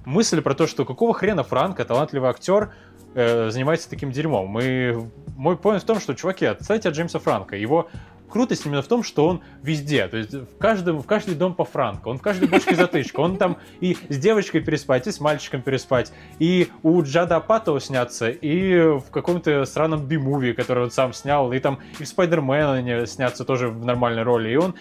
[0.04, 2.72] мысль про то, что какого хрена Франко, талантливый актер,
[3.14, 4.58] э, занимается таким дерьмом.
[4.60, 4.96] И
[5.36, 7.56] мой поинт в том, что, чуваки, отстаньте от Джеймса Франка.
[7.56, 7.88] Его
[8.30, 11.64] крутость именно в том, что он везде, то есть в каждом, в каждый дом по
[11.64, 15.62] франко, он в каждой бочке затычка, он там и с девочкой переспать, и с мальчиком
[15.62, 21.52] переспать, и у Джада Апатова сняться, и в каком-то странном би-муви, который он сам снял,
[21.52, 24.74] и там и в Спайдермена сняться тоже в нормальной роли, и он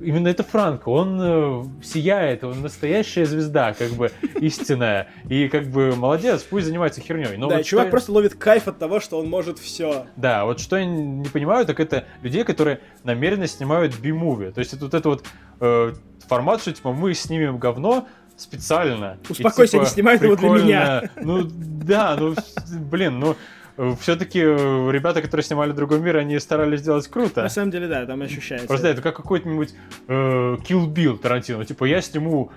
[0.00, 4.10] именно это Франко, он э, сияет, он настоящая звезда, как бы
[4.40, 7.36] истинная, и как бы молодец, пусть занимается херней.
[7.36, 7.90] Но да, вот чувак что...
[7.90, 10.06] просто ловит кайф от того, что он может все.
[10.16, 14.72] Да, вот что я не понимаю, так это людей, которые намеренно снимают би-муви, то есть
[14.72, 15.24] это вот это вот
[15.60, 15.92] э,
[16.28, 19.18] формат, что типа мы снимем говно, специально.
[19.28, 21.10] Успокойся, и, типа, не снимают его для меня.
[21.20, 22.34] Ну да, ну
[22.90, 23.36] блин, ну
[24.00, 27.42] все-таки э, ребята, которые снимали «Другой мир», они старались сделать круто.
[27.42, 28.66] На самом деле, да, там ощущается.
[28.66, 29.74] Просто это как какой-нибудь
[30.08, 31.64] э, Kill Bill Тарантино.
[31.64, 32.50] Типа, я сниму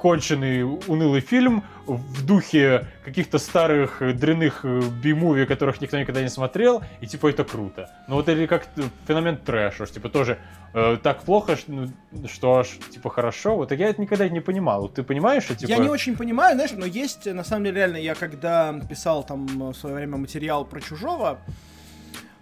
[0.00, 6.82] конченый унылый фильм в духе каких-то старых дрянных э, би-муви, которых никто никогда не смотрел,
[7.02, 7.90] и типа это круто.
[8.08, 8.68] Ну вот или как
[9.06, 10.38] феномен трэша, типа тоже
[10.72, 11.88] э, так плохо, что,
[12.26, 13.56] что аж типа хорошо.
[13.56, 14.88] Вот я это никогда не понимал.
[14.88, 15.68] Ты понимаешь, что типа...
[15.68, 19.46] Я не очень понимаю, знаешь, но есть, на самом деле, реально, я когда писал там
[19.46, 21.38] в свое время материал про Чужого, а,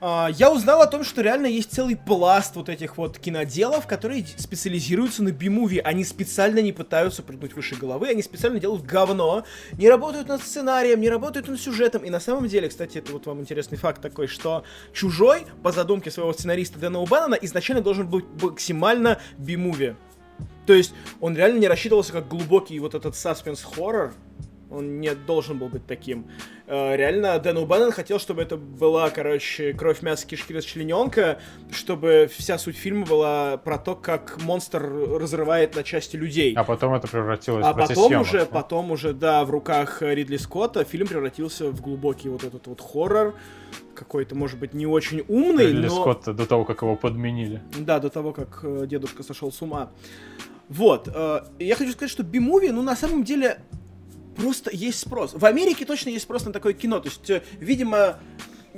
[0.01, 5.23] я узнал о том, что реально есть целый пласт вот этих вот киноделов, которые специализируются
[5.23, 5.79] на би-муви.
[5.79, 11.01] Они специально не пытаются прыгнуть выше головы, они специально делают говно, не работают над сценарием,
[11.01, 12.05] не работают над сюжетом.
[12.05, 16.11] И на самом деле, кстати, это вот вам интересный факт такой, что «Чужой», по задумке
[16.11, 19.97] своего сценариста Дэна Убанана, изначально должен быть максимально би-муви.
[20.67, 24.13] То есть он реально не рассчитывался как глубокий вот этот саспенс-хоррор,
[24.71, 26.27] он не должен был быть таким.
[26.67, 31.39] Э, реально, Дэн Убанен хотел, чтобы это была, короче, кровь, мясо, кишки, расчлененка,
[31.71, 36.55] чтобы вся суть фильма была про то, как монстр разрывает на части людей.
[36.55, 38.47] А потом это превратилось а в потом съемок, уже, да?
[38.47, 43.35] потом уже, да, в руках Ридли Скотта фильм превратился в глубокий вот этот вот хоррор,
[43.95, 46.01] какой-то, может быть, не очень умный, Ридли но...
[46.01, 47.63] Скотта до того, как его подменили.
[47.79, 49.91] Да, до того, как э, дедушка сошел с ума.
[50.69, 53.61] Вот, э, я хочу сказать, что би-муви, ну, на самом деле,
[54.39, 55.33] просто есть спрос.
[55.35, 57.01] В Америке точно есть спрос на такое кино.
[57.01, 58.19] То есть, э, видимо,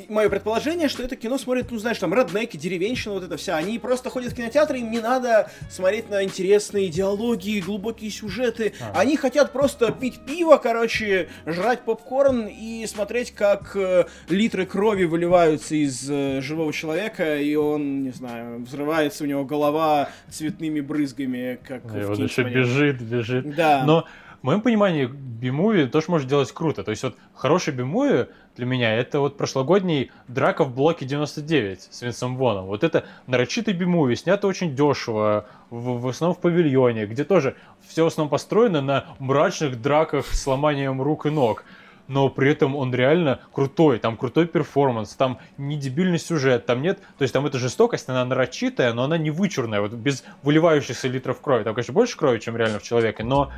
[0.09, 3.57] мое предположение, что это кино смотрят, ну, знаешь, там, роднеки, деревенщина, вот это вся.
[3.57, 8.73] Они просто ходят в кинотеатр, им не надо смотреть на интересные диалоги, глубокие сюжеты.
[8.81, 9.01] А.
[9.01, 15.75] Они хотят просто пить пиво, короче, жрать попкорн и смотреть, как э, литры крови выливаются
[15.75, 21.85] из э, живого человека, и он, не знаю, взрывается у него голова цветными брызгами, как
[21.95, 23.55] и он еще бежит, бежит.
[23.55, 23.85] Да.
[23.85, 24.07] Но
[24.41, 26.83] в моем понимании, бимуви тоже может делать круто.
[26.83, 32.03] То есть вот хороший бимуви для меня это вот прошлогодний драка в блоке 99 с
[32.03, 32.67] Винсом Воном.
[32.67, 38.05] Вот это нарочитый бимуви, снято очень дешево, в, в основном в павильоне, где тоже все
[38.05, 41.65] в основном построено на мрачных драках с ломанием рук и ног
[42.09, 46.99] но при этом он реально крутой, там крутой перформанс, там не дебильный сюжет, там нет,
[47.19, 51.41] то есть там эта жестокость, она нарочитая, но она не вычурная, вот без выливающихся литров
[51.41, 53.53] крови, там, конечно, больше крови, чем реально в человеке, но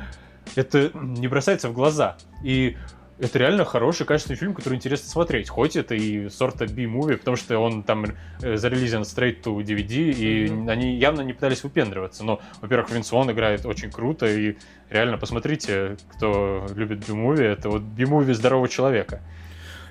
[0.55, 2.17] это не бросается в глаза.
[2.43, 2.77] И
[3.19, 5.49] это реально хороший, качественный фильм, который интересно смотреть.
[5.49, 8.05] Хоть это и сорта B-movie, потому что он там
[8.41, 10.69] э, зарелизен straight to DVD, и mm-hmm.
[10.69, 12.23] они явно не пытались выпендриваться.
[12.23, 14.57] Но, во-первых, Винс Вон играет очень круто, и
[14.89, 19.21] реально посмотрите, кто любит B-movie, это вот B-movie здорового человека.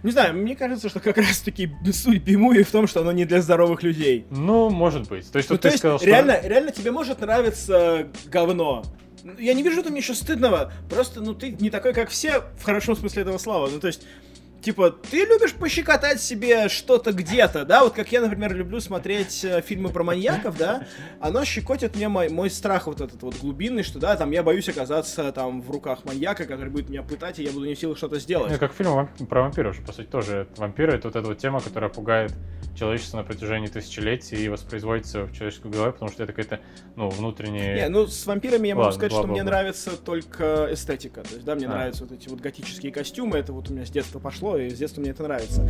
[0.02, 3.40] Не знаю, мне кажется, что как раз-таки суть B-movie в том, что оно не для
[3.40, 4.26] здоровых людей.
[4.30, 5.30] Ну, может быть.
[5.30, 6.48] То есть, ну, вот то есть сказал, реально, что...
[6.48, 8.82] реально тебе может нравиться говно,
[9.38, 10.72] я не вижу там ничего стыдного.
[10.90, 13.68] Просто, ну, ты не такой, как все, в хорошем смысле этого слова.
[13.70, 14.02] Ну, то есть,
[14.62, 19.60] типа, ты любишь пощекотать себе что-то где-то, да, вот как я, например, люблю смотреть э,
[19.60, 20.86] фильмы про маньяков, да,
[21.20, 24.68] оно щекотит мне мой, мой страх вот этот вот глубинный, что, да, там, я боюсь
[24.68, 27.98] оказаться там в руках маньяка, который будет меня пытать, и я буду не в силах
[27.98, 28.52] что-то сделать.
[28.52, 30.46] Ну, как фильм про вампиров, по сути, тоже.
[30.56, 32.32] Вампиры— это вот эта вот тема, которая пугает
[32.76, 36.60] человечество на протяжении тысячелетий и воспроизводится в человеческой голове, потому что это какая-то,
[36.96, 37.76] ну, внутренняя...
[37.76, 41.44] Не, ну, с вампирами я могу Ладно, сказать, что мне нравится только эстетика, то есть,
[41.44, 41.70] да, мне а.
[41.70, 44.78] нравятся вот эти вот готические костюмы, это вот у меня с детства пошло, и с
[44.78, 45.62] детства мне это нравится.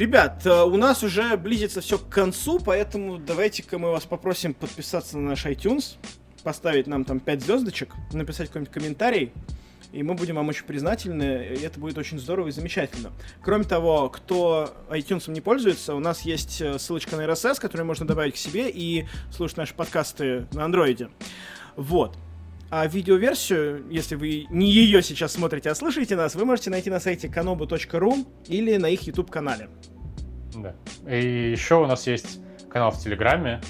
[0.00, 5.18] Ребят, э, у нас уже близится все к концу, поэтому давайте-ка мы вас попросим подписаться
[5.18, 5.96] на наш iTunes,
[6.42, 9.30] поставить нам там 5 звездочек, написать какой-нибудь комментарий,
[9.92, 13.12] и мы будем вам очень признательны, и это будет очень здорово и замечательно.
[13.42, 18.06] Кроме того, кто iTunes не пользуется, у нас есть э, ссылочка на RSS, которую можно
[18.06, 21.08] добавить к себе и слушать наши подкасты на андроиде.
[21.76, 22.16] Вот.
[22.70, 27.00] А видеоверсию, если вы не ее сейчас смотрите, а слышите нас, вы можете найти на
[27.00, 29.70] сайте kanobu.ru или на их YouTube-канале.
[30.54, 30.76] Да.
[31.08, 33.60] И еще у нас есть канал в Телеграме,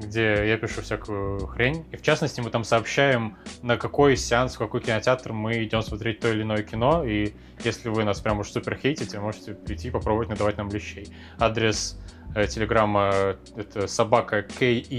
[0.00, 1.84] где я пишу всякую хрень.
[1.92, 6.20] И в частности, мы там сообщаем, на какой сеанс, в какой кинотеатр мы идем смотреть
[6.20, 7.04] то или иное кино.
[7.04, 7.34] И
[7.64, 11.08] если вы нас прям уж супер хейтите, можете прийти и попробовать надавать нам лещей.
[11.38, 11.98] Адрес
[12.34, 14.94] э, телеграмма это собака K-E-E-N-A-C-H,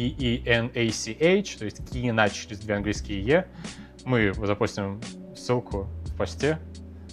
[1.56, 3.48] то есть Кина через две английские Е.
[4.06, 5.02] Мы запустим
[5.36, 6.60] ссылку в посте.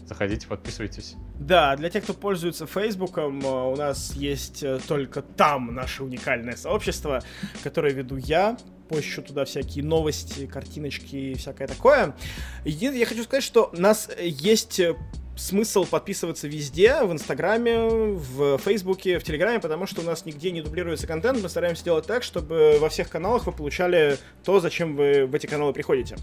[0.06, 1.16] Заходите, подписывайтесь.
[1.38, 6.56] Да, для тех, кто пользуется Фейсбуком, э, у нас есть э, только там наше уникальное
[6.56, 7.22] сообщество,
[7.62, 8.56] которое веду я.
[8.88, 12.16] Пощу туда всякие новости, картиночки и всякое такое.
[12.64, 14.96] Единственное, я хочу сказать, что у нас есть э,
[15.38, 20.60] смысл подписываться везде, в Инстаграме, в Фейсбуке, в Телеграме, потому что у нас нигде не
[20.60, 21.40] дублируется контент.
[21.42, 25.46] Мы стараемся делать так, чтобы во всех каналах вы получали то, зачем вы в эти
[25.46, 26.16] каналы приходите.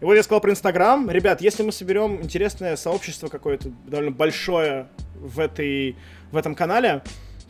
[0.00, 1.10] И вот я сказал про Инстаграм.
[1.10, 5.96] Ребят, если мы соберем интересное сообщество какое-то довольно большое в, этой,
[6.30, 7.02] в этом канале,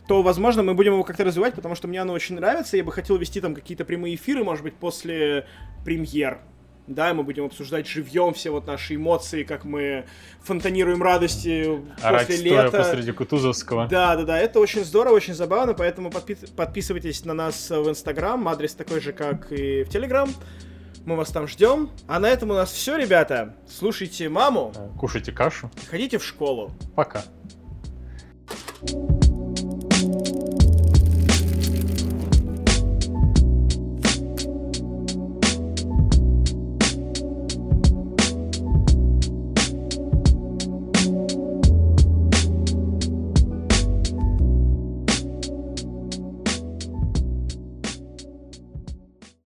[0.07, 2.77] то, возможно, мы будем его как-то развивать, потому что мне оно очень нравится.
[2.77, 5.45] Я бы хотел вести там какие-то прямые эфиры, может быть, после
[5.83, 6.39] премьер
[6.89, 10.05] да, мы будем обсуждать живьем все вот наши эмоции, как мы
[10.41, 12.77] фонтанируем радости Орать после лета.
[12.77, 13.87] посреди Кутузовского.
[13.87, 18.45] Да, да, да, это очень здорово, очень забавно, поэтому подпи- подписывайтесь на нас в Инстаграм,
[18.47, 20.29] адрес такой же, как и в Телеграм.
[21.05, 21.89] Мы вас там ждем.
[22.07, 23.55] А на этом у нас все, ребята.
[23.67, 24.73] Слушайте маму.
[24.99, 25.71] Кушайте кашу.
[25.89, 26.71] Ходите в школу.
[26.95, 27.23] Пока.
[28.81, 29.28] thank you